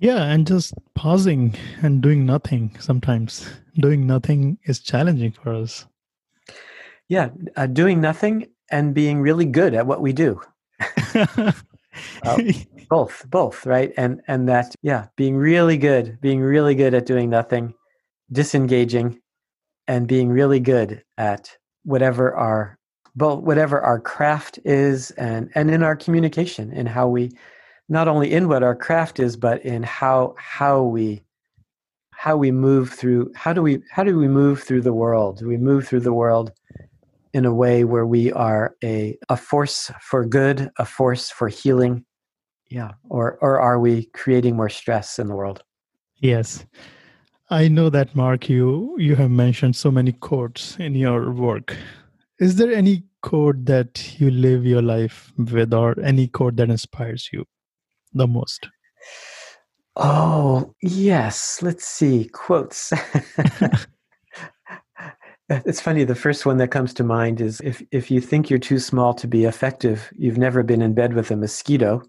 Yeah 0.00 0.24
and 0.24 0.46
just 0.46 0.74
pausing 0.94 1.54
and 1.82 2.02
doing 2.02 2.26
nothing 2.26 2.76
sometimes. 2.78 3.48
Doing 3.80 4.06
nothing 4.06 4.58
is 4.64 4.80
challenging 4.80 5.32
for 5.32 5.54
us. 5.54 5.86
Yeah 7.08 7.30
uh, 7.56 7.66
doing 7.66 8.00
nothing 8.00 8.48
and 8.70 8.94
being 8.94 9.20
really 9.22 9.46
good 9.46 9.74
at 9.74 9.86
what 9.86 10.02
we 10.02 10.12
do. 10.12 10.40
Uh, 12.22 12.38
both 12.88 13.26
both 13.28 13.66
right? 13.66 13.92
And 13.96 14.20
and 14.28 14.48
that 14.48 14.72
yeah 14.82 15.06
being 15.16 15.36
really 15.36 15.76
good 15.76 16.20
being 16.20 16.40
really 16.40 16.76
good 16.76 16.94
at 16.94 17.06
doing 17.06 17.28
nothing 17.28 17.74
disengaging 18.30 19.20
and 19.88 20.06
being 20.06 20.28
really 20.28 20.60
good 20.60 21.02
at 21.16 21.50
whatever 21.84 22.36
our 22.36 22.77
both 23.18 23.42
whatever 23.42 23.80
our 23.80 24.00
craft 24.00 24.58
is 24.64 25.10
and 25.12 25.50
and 25.54 25.70
in 25.70 25.82
our 25.82 25.96
communication 25.96 26.72
in 26.72 26.86
how 26.86 27.08
we 27.08 27.30
not 27.88 28.08
only 28.08 28.32
in 28.32 28.48
what 28.48 28.62
our 28.62 28.74
craft 28.74 29.18
is 29.20 29.36
but 29.36 29.64
in 29.64 29.82
how 29.82 30.34
how 30.38 30.82
we 30.82 31.22
how 32.10 32.36
we 32.36 32.50
move 32.50 32.90
through 32.90 33.30
how 33.34 33.52
do 33.52 33.62
we 33.62 33.80
how 33.90 34.02
do 34.02 34.16
we 34.18 34.28
move 34.28 34.62
through 34.62 34.82
the 34.82 34.92
world 34.92 35.38
do 35.38 35.46
we 35.46 35.56
move 35.56 35.86
through 35.86 36.00
the 36.00 36.12
world 36.12 36.52
in 37.32 37.44
a 37.44 37.54
way 37.54 37.84
where 37.84 38.06
we 38.06 38.32
are 38.32 38.74
a, 38.82 39.16
a 39.28 39.36
force 39.36 39.90
for 40.00 40.24
good, 40.24 40.70
a 40.78 40.84
force 40.84 41.30
for 41.30 41.48
healing? 41.48 42.04
Yeah. 42.68 42.92
Or, 43.08 43.38
or 43.40 43.60
are 43.60 43.78
we 43.78 44.06
creating 44.06 44.56
more 44.56 44.68
stress 44.68 45.18
in 45.18 45.28
the 45.28 45.34
world? 45.34 45.62
Yes. 46.16 46.64
I 47.50 47.68
know 47.68 47.88
that, 47.90 48.14
Marc, 48.14 48.48
you, 48.48 48.94
you 48.98 49.16
have 49.16 49.30
mentioned 49.30 49.76
so 49.76 49.90
many 49.90 50.12
quotes 50.12 50.76
in 50.78 50.94
your 50.94 51.30
work. 51.30 51.76
Is 52.38 52.56
there 52.56 52.72
any 52.72 53.04
quote 53.22 53.64
that 53.66 54.20
you 54.20 54.30
live 54.30 54.64
your 54.64 54.82
life 54.82 55.32
with, 55.36 55.72
or 55.72 55.98
any 56.00 56.28
code 56.28 56.56
that 56.56 56.70
inspires 56.70 57.28
you 57.32 57.44
the 58.12 58.26
most? 58.26 58.68
Oh, 59.96 60.74
yes. 60.82 61.60
Let's 61.62 61.86
see. 61.86 62.28
Quotes. 62.32 62.92
It's 65.50 65.80
funny. 65.80 66.04
The 66.04 66.14
first 66.14 66.44
one 66.44 66.58
that 66.58 66.68
comes 66.68 66.92
to 66.94 67.04
mind 67.04 67.40
is 67.40 67.60
if, 67.60 67.82
if 67.90 68.10
you 68.10 68.20
think 68.20 68.50
you're 68.50 68.58
too 68.58 68.78
small 68.78 69.14
to 69.14 69.26
be 69.26 69.44
effective, 69.44 70.12
you've 70.14 70.36
never 70.36 70.62
been 70.62 70.82
in 70.82 70.92
bed 70.92 71.14
with 71.14 71.30
a 71.30 71.36
mosquito, 71.36 72.02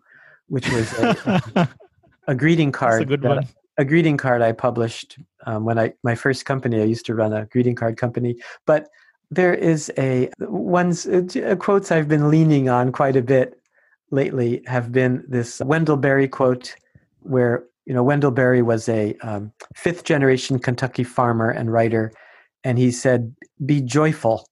which 0.47 0.69
was 0.69 0.91
a, 0.99 1.69
a 2.27 2.35
greeting 2.35 2.73
card. 2.73 3.03
a 3.03 3.05
good 3.05 3.23
one. 3.23 3.47
A 3.77 3.85
greeting 3.85 4.17
card 4.17 4.41
I 4.41 4.51
published 4.51 5.19
um, 5.45 5.63
when 5.63 5.79
I 5.79 5.93
my 6.03 6.13
first 6.13 6.43
company. 6.43 6.81
I 6.81 6.83
used 6.83 7.05
to 7.05 7.15
run 7.15 7.31
a 7.31 7.45
greeting 7.45 7.75
card 7.75 7.95
company, 7.95 8.35
but 8.65 8.89
there 9.31 9.53
is 9.53 9.91
a 9.97 10.29
one's 10.39 11.05
uh, 11.05 11.55
quotes 11.59 11.91
I've 11.91 12.07
been 12.07 12.29
leaning 12.29 12.69
on 12.69 12.91
quite 12.91 13.15
a 13.15 13.21
bit 13.21 13.59
lately 14.11 14.63
have 14.65 14.91
been 14.91 15.23
this 15.27 15.59
Wendell 15.59 15.97
Berry 15.97 16.27
quote, 16.27 16.75
where 17.19 17.65
you 17.85 17.93
know 17.93 18.03
Wendell 18.03 18.31
Berry 18.31 18.61
was 18.61 18.89
a 18.89 19.15
um, 19.21 19.51
fifth 19.75 20.03
generation 20.03 20.59
Kentucky 20.59 21.03
farmer 21.03 21.49
and 21.49 21.71
writer 21.71 22.11
and 22.63 22.77
he 22.77 22.91
said, 22.91 23.35
Be 23.65 23.81
joyful, 23.81 24.47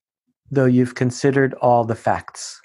though 0.51 0.65
you've 0.65 0.95
considered 0.95 1.53
all 1.55 1.84
the 1.84 1.95
facts. 1.95 2.61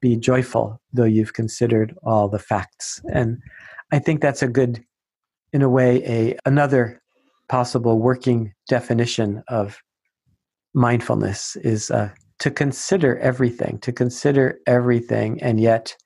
Be 0.00 0.16
joyful, 0.16 0.80
though 0.92 1.04
you've 1.04 1.34
considered 1.34 1.94
all 2.02 2.28
the 2.28 2.38
facts. 2.38 3.00
And 3.12 3.38
I 3.92 3.98
think 3.98 4.22
that's 4.22 4.42
a 4.42 4.48
good, 4.48 4.82
in 5.52 5.62
a 5.62 5.68
way, 5.68 6.02
a 6.04 6.38
another 6.46 7.02
possible 7.48 7.98
working 7.98 8.54
definition 8.68 9.42
of 9.48 9.78
mindfulness 10.74 11.56
is 11.56 11.90
uh, 11.90 12.10
to 12.38 12.50
consider 12.50 13.18
everything, 13.18 13.78
to 13.80 13.92
consider 13.92 14.58
everything, 14.66 15.42
and 15.42 15.60
yet 15.60 15.96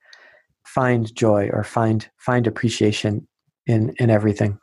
find 0.65 1.13
joy 1.15 1.49
or 1.53 1.63
find 1.63 2.09
find 2.17 2.47
appreciation 2.47 3.27
in 3.67 3.93
in 3.99 4.09
everything 4.09 4.59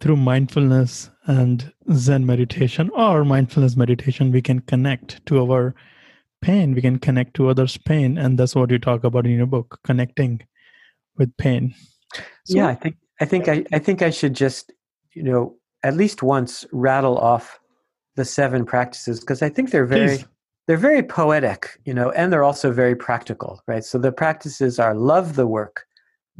through 0.00 0.16
mindfulness 0.16 1.10
and 1.26 1.72
Zen 1.92 2.26
meditation 2.26 2.90
or 2.90 3.24
mindfulness 3.24 3.76
meditation, 3.76 4.32
we 4.32 4.42
can 4.42 4.60
connect 4.60 5.24
to 5.26 5.50
our 5.50 5.74
pain. 6.40 6.74
We 6.74 6.80
can 6.80 6.98
connect 6.98 7.34
to 7.34 7.48
others' 7.48 7.76
pain, 7.76 8.18
and 8.18 8.38
that's 8.38 8.54
what 8.54 8.70
you 8.70 8.78
talk 8.78 9.04
about 9.04 9.26
in 9.26 9.32
your 9.32 9.46
book, 9.46 9.78
connecting 9.84 10.40
with 11.16 11.36
pain. 11.36 11.74
So, 12.44 12.56
yeah, 12.56 12.68
I 12.68 12.74
think 12.74 12.96
I 13.20 13.24
think 13.24 13.48
I, 13.48 13.64
I 13.72 13.78
think 13.78 14.02
I 14.02 14.10
should 14.10 14.34
just 14.34 14.72
you 15.12 15.22
know 15.22 15.56
at 15.82 15.96
least 15.96 16.22
once 16.22 16.64
rattle 16.72 17.18
off 17.18 17.58
the 18.16 18.24
seven 18.24 18.64
practices 18.64 19.20
because 19.20 19.42
I 19.42 19.48
think 19.48 19.70
they're 19.70 19.86
very 19.86 20.18
please, 20.18 20.26
they're 20.66 20.76
very 20.76 21.02
poetic, 21.02 21.78
you 21.84 21.94
know, 21.94 22.10
and 22.12 22.32
they're 22.32 22.44
also 22.44 22.70
very 22.72 22.94
practical, 22.94 23.60
right? 23.66 23.84
So 23.84 23.98
the 23.98 24.12
practices 24.12 24.78
are 24.78 24.94
love 24.94 25.34
the 25.34 25.46
work, 25.46 25.86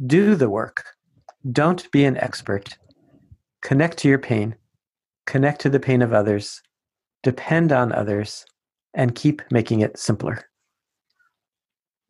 do 0.05 0.35
the 0.35 0.49
work, 0.49 0.85
don't 1.51 1.89
be 1.91 2.05
an 2.05 2.17
expert, 2.17 2.77
connect 3.61 3.97
to 3.99 4.07
your 4.07 4.19
pain, 4.19 4.55
connect 5.25 5.61
to 5.61 5.69
the 5.69 5.79
pain 5.79 6.01
of 6.01 6.13
others, 6.13 6.61
depend 7.21 7.71
on 7.71 7.91
others, 7.91 8.45
and 8.93 9.15
keep 9.15 9.41
making 9.51 9.81
it 9.81 9.97
simpler. 9.97 10.49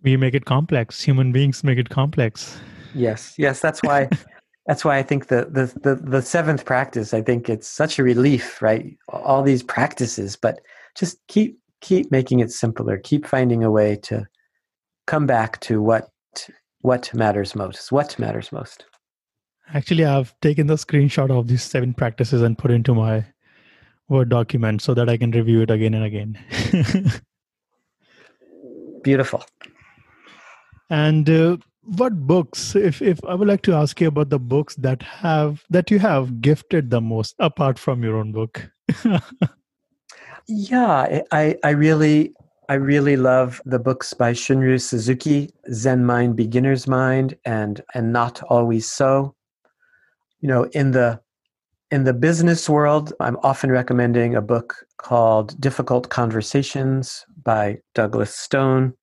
We 0.02 0.18
make 0.18 0.34
it 0.34 0.46
complex. 0.46 1.02
Human 1.02 1.32
beings 1.32 1.64
make 1.64 1.78
it 1.78 1.90
complex. 1.90 2.60
Yes, 2.94 3.34
yes, 3.38 3.60
that's 3.60 3.82
why 3.82 4.10
that's 4.66 4.86
why 4.86 4.98
I 4.98 5.04
think 5.04 5.28
the, 5.28 5.48
the 5.50 5.66
the 5.82 5.96
the 5.96 6.22
seventh 6.22 6.66
practice, 6.66 7.14
I 7.14 7.22
think 7.22 7.50
it's 7.50 7.68
such 7.68 8.00
a 8.00 8.04
relief, 8.04 8.62
right? 8.62 8.98
All 9.10 9.44
these 9.44 9.64
practices, 9.64 10.36
but 10.36 10.62
just 10.96 11.18
keep 11.28 11.58
keep 11.82 12.12
making 12.12 12.40
it 12.40 12.52
simpler. 12.52 12.98
Keep 12.98 13.26
finding 13.26 13.64
a 13.64 13.72
way 13.72 13.98
to 14.04 14.26
come 15.06 15.26
back 15.26 15.60
to 15.62 15.82
what 15.82 16.10
what 16.82 17.14
matters 17.14 17.56
most. 17.56 17.92
What 17.92 18.18
matters 18.18 18.52
most. 18.52 18.86
Actually, 19.74 20.06
I've 20.06 20.34
taken 20.42 20.68
the 20.68 20.76
screenshot 20.76 21.30
of 21.30 21.48
these 21.48 21.64
seven 21.64 21.94
practices 21.94 22.42
and 22.42 22.58
put 22.58 22.72
into 22.72 22.94
my 22.94 23.26
Word 24.10 24.30
document 24.30 24.82
so 24.82 24.94
that 24.94 25.10
I 25.10 25.18
can 25.18 25.32
review 25.32 25.62
it 25.62 25.72
again 25.72 25.94
and 25.94 26.04
again. 26.04 26.38
Beautiful. 29.04 29.44
And 30.90 31.30
uh, 31.30 31.58
what 31.86 32.26
books, 32.26 32.76
if, 32.76 33.02
if 33.02 33.24
I 33.26 33.36
would 33.36 33.48
like 33.48 33.62
to 33.64 33.74
ask 33.74 34.00
you 34.00 34.08
about 34.08 34.30
the 34.30 34.40
books 34.40 34.76
that 34.76 35.02
have 35.04 35.64
that 35.70 35.92
you 35.92 36.00
have 36.00 36.42
gifted 36.42 36.90
the 36.90 37.02
most 37.02 37.36
apart 37.40 37.78
from 37.78 38.04
your 38.04 38.16
own 38.16 38.32
book? 38.32 38.70
yeah, 40.48 41.22
I, 41.32 41.56
I 41.64 41.70
really 41.72 42.34
I 42.70 42.76
really 42.76 43.18
love 43.18 43.62
the 43.66 43.80
books 43.80 44.14
by 44.14 44.34
Shunryu 44.34 44.82
Suzuki, 44.82 45.54
Zen 45.72 46.06
Mind, 46.06 46.36
Beginner's 46.36 46.88
Mind, 46.88 47.38
and 47.46 47.82
and 47.94 48.14
Not 48.14 48.42
Always 48.44 48.90
So. 48.90 49.36
You 50.40 50.50
know, 50.50 50.64
in 50.74 50.92
the 50.92 51.20
in 51.92 52.06
the 52.06 52.14
business 52.14 52.70
world, 52.70 53.14
I'm 53.20 53.38
often 53.44 53.72
recommending 53.72 54.36
a 54.36 54.42
book 54.42 54.76
called 54.98 55.60
Difficult 55.60 56.10
Conversations 56.10 57.26
by 57.44 57.80
Douglas 57.94 58.36
Stone. 58.36 58.94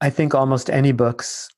I 0.00 0.10
think 0.10 0.34
almost 0.34 0.68
any 0.68 0.92
books 0.92 1.48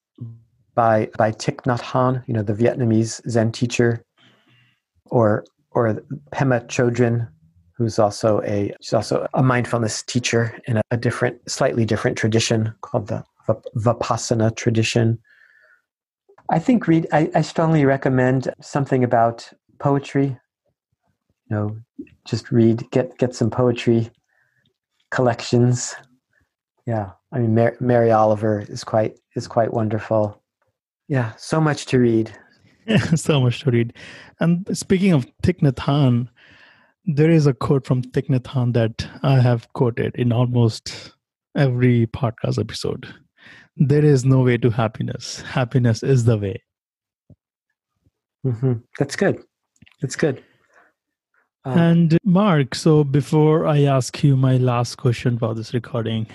by 0.75 1.09
by 1.17 1.33
Thich 1.33 1.63
Nhat 1.63 1.81
Hanh, 1.81 2.23
you 2.27 2.35
know, 2.35 2.43
the 2.43 2.55
Vietnamese 2.55 3.21
Zen 3.29 3.53
teacher, 3.53 4.05
or 5.07 5.45
or 5.71 5.95
Pema 6.33 6.67
Chodron, 6.67 7.29
who's 7.77 7.99
also 7.99 8.41
a 8.43 8.75
she's 8.81 8.95
also 8.95 9.27
a 9.35 9.43
mindfulness 9.43 10.03
teacher 10.03 10.59
in 10.67 10.79
a, 10.79 10.83
a 10.91 10.97
different, 10.97 11.39
slightly 11.51 11.85
different 11.85 12.17
tradition 12.17 12.73
called 12.83 13.09
the 13.09 13.25
Vipassana 13.77 14.55
tradition. 14.55 15.19
I 16.51 16.59
think 16.59 16.87
read. 16.87 17.07
I, 17.13 17.31
I 17.35 17.43
strongly 17.43 17.85
recommend 17.85 18.53
something 18.61 19.03
about 19.03 19.51
poetry. 19.79 20.39
You 21.51 21.57
know, 21.57 21.77
just 22.27 22.51
read, 22.51 22.89
get 22.91 23.17
get 23.19 23.35
some 23.35 23.51
poetry 23.51 24.11
collections. 25.11 25.95
Yeah, 26.87 27.13
I 27.33 27.39
mean, 27.39 27.55
Mary, 27.55 27.77
Mary 27.81 28.13
Oliver 28.13 28.65
is 28.69 28.85
quite 28.85 29.19
is 29.37 29.47
quite 29.49 29.73
wonderful. 29.73 30.43
Yeah, 31.09 31.33
so 31.37 31.61
much 31.61 31.87
to 31.87 31.99
read. 31.99 32.33
so 33.15 33.41
much 33.41 33.61
to 33.61 33.71
read. 33.71 33.93
And 34.41 34.67
speaking 34.77 35.13
of 35.13 35.27
Thich 35.43 35.61
Nhat 35.61 35.75
Hanh, 35.75 36.29
there 37.05 37.31
is 37.31 37.47
a 37.47 37.55
quote 37.55 37.87
from 37.87 38.03
Thich 38.03 38.29
Nhat 38.29 38.43
Hanh 38.43 38.73
that 38.75 39.07
I 39.23 39.41
have 39.41 39.73
quoted 39.75 40.15
in 40.17 40.33
almost 40.33 41.13
every 41.57 42.07
podcast 42.07 42.59
episode. 42.59 43.13
There 43.77 44.05
is 44.05 44.25
no 44.25 44.41
way 44.41 44.57
to 44.59 44.71
happiness. 44.71 45.41
Happiness 45.43 46.03
is 46.03 46.25
the 46.25 46.39
way. 46.39 46.63
Mm-hmm. 48.47 48.75
That's 48.99 49.17
good. 49.17 49.43
That's 50.01 50.17
good. 50.17 50.43
Um, 51.65 51.79
and 51.79 52.19
Marc, 52.25 52.75
so 52.75 53.05
before 53.05 53.67
I 53.67 53.83
ask 53.83 54.23
you 54.23 54.37
my 54.37 54.59
last 54.59 54.97
question 54.97 55.39
for 55.39 55.55
this 55.55 55.73
recording, 55.73 56.27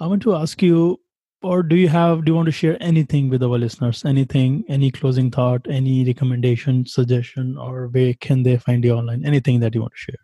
I 0.00 0.06
want 0.06 0.22
to 0.22 0.34
ask 0.34 0.60
you, 0.60 1.00
or 1.42 1.62
do 1.62 1.76
you 1.76 1.88
have, 1.88 2.24
do 2.24 2.32
you 2.32 2.36
want 2.36 2.46
to 2.46 2.52
share 2.52 2.76
anything 2.80 3.30
with 3.30 3.42
our 3.42 3.58
listeners? 3.58 4.04
Anything, 4.04 4.64
any 4.68 4.90
closing 4.90 5.30
thought, 5.30 5.66
any 5.68 6.04
recommendation, 6.04 6.86
suggestion, 6.86 7.56
or 7.58 7.88
where 7.88 8.14
can 8.14 8.42
they 8.42 8.56
find 8.58 8.84
you 8.84 8.92
online? 8.92 9.24
Anything 9.24 9.60
that 9.60 9.74
you 9.74 9.80
want 9.80 9.92
to 9.92 9.98
share? 9.98 10.16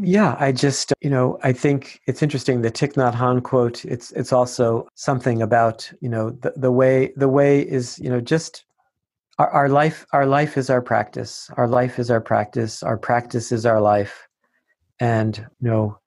Yeah, 0.00 0.36
I 0.38 0.52
just, 0.52 0.92
you 1.00 1.10
know, 1.10 1.38
I 1.42 1.52
think 1.52 2.00
it's 2.06 2.22
interesting 2.22 2.62
the 2.62 2.70
Thich 2.70 2.92
Nhat 2.94 3.42
quote. 3.42 3.84
It's 3.84 4.12
it's 4.12 4.32
also 4.32 4.86
something 4.94 5.42
about, 5.42 5.90
you 6.00 6.08
know, 6.08 6.30
the, 6.30 6.52
the 6.56 6.70
way 6.70 7.12
the 7.16 7.28
way 7.28 7.62
is, 7.62 7.98
you 7.98 8.10
know, 8.10 8.20
just 8.20 8.64
our, 9.38 9.50
our 9.50 9.68
life 9.68 10.06
our 10.12 10.26
life 10.26 10.56
is 10.56 10.68
our 10.68 10.82
practice 10.82 11.50
our 11.56 11.68
life 11.68 11.98
is 11.98 12.10
our 12.10 12.20
practice 12.20 12.82
our 12.82 12.98
practice 12.98 13.52
is 13.52 13.64
our 13.64 13.80
life 13.80 14.28
and 15.00 15.38
you 15.60 15.70
know 15.70 15.98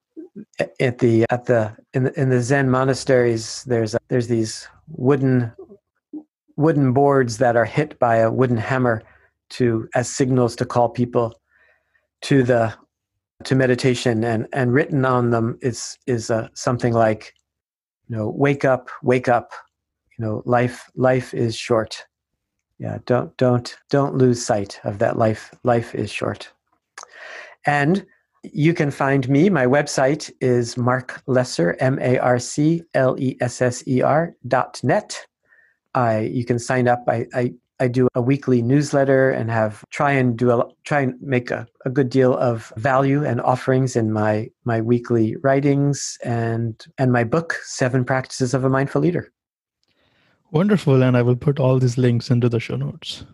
at 0.79 0.99
the 0.99 1.25
at 1.29 1.45
the 1.45 1.75
in 1.93 2.03
the, 2.05 2.19
in 2.19 2.29
the 2.29 2.41
zen 2.41 2.69
monasteries 2.69 3.63
there's 3.65 3.95
there's 4.07 4.27
these 4.27 4.67
wooden 4.87 5.51
wooden 6.55 6.93
boards 6.93 7.37
that 7.37 7.55
are 7.55 7.65
hit 7.65 7.99
by 7.99 8.17
a 8.17 8.31
wooden 8.31 8.57
hammer 8.57 9.01
to 9.49 9.87
as 9.95 10.09
signals 10.09 10.55
to 10.55 10.65
call 10.65 10.89
people 10.89 11.33
to 12.21 12.43
the 12.43 12.73
to 13.43 13.55
meditation. 13.55 14.23
And 14.23 14.47
and 14.53 14.73
written 14.73 15.05
on 15.05 15.31
them 15.31 15.57
is 15.61 15.97
is 16.07 16.31
uh, 16.31 16.47
something 16.53 16.93
like 16.93 17.33
you 18.07 18.15
know 18.15 18.29
wake 18.29 18.65
up 18.65 18.89
wake 19.03 19.27
up. 19.27 19.51
You 20.17 20.25
know 20.25 20.43
life 20.45 20.89
life 20.95 21.33
is 21.33 21.55
short. 21.55 22.05
Yeah 22.79 22.99
don't 23.05 23.35
don't 23.37 23.75
don't 23.89 24.15
lose 24.15 24.43
sight 24.45 24.79
of 24.83 24.99
that 24.99 25.17
life 25.17 25.53
life 25.63 25.95
is 25.95 26.11
short. 26.11 26.51
And 27.65 28.05
you 28.43 28.73
can 28.73 28.91
find 28.91 29.29
me 29.29 29.49
my 29.49 29.65
website 29.65 30.31
is 30.41 30.77
marc 30.77 31.21
lesser 31.27 31.75
m-a-r-c-l-e-s-s-e-r 31.79 32.83
dot 34.47 34.79
net 34.83 35.25
i 35.93 36.19
you 36.19 36.45
can 36.45 36.57
sign 36.59 36.87
up 36.87 37.03
i 37.07 37.25
i, 37.33 37.51
I 37.79 37.87
do 37.87 38.07
a 38.15 38.21
weekly 38.21 38.61
newsletter 38.61 39.29
and 39.31 39.49
have 39.51 39.83
try 39.89 40.11
and 40.11 40.37
do 40.37 40.51
a 40.51 40.65
try 40.83 41.01
and 41.01 41.13
make 41.21 41.51
a, 41.51 41.67
a 41.85 41.89
good 41.89 42.09
deal 42.09 42.35
of 42.37 42.73
value 42.77 43.25
and 43.25 43.41
offerings 43.41 43.95
in 43.95 44.11
my 44.11 44.49
my 44.65 44.81
weekly 44.81 45.35
writings 45.43 46.17
and 46.23 46.83
and 46.97 47.11
my 47.11 47.23
book 47.23 47.53
seven 47.63 48.05
practices 48.05 48.53
of 48.53 48.63
a 48.63 48.69
mindful 48.69 49.01
leader 49.01 49.31
Wonderful. 50.51 51.01
And 51.01 51.15
I 51.17 51.21
will 51.21 51.35
put 51.35 51.59
all 51.59 51.79
these 51.79 51.97
links 51.97 52.29
into 52.29 52.49
the 52.49 52.59
show 52.59 52.75
notes. 52.75 53.25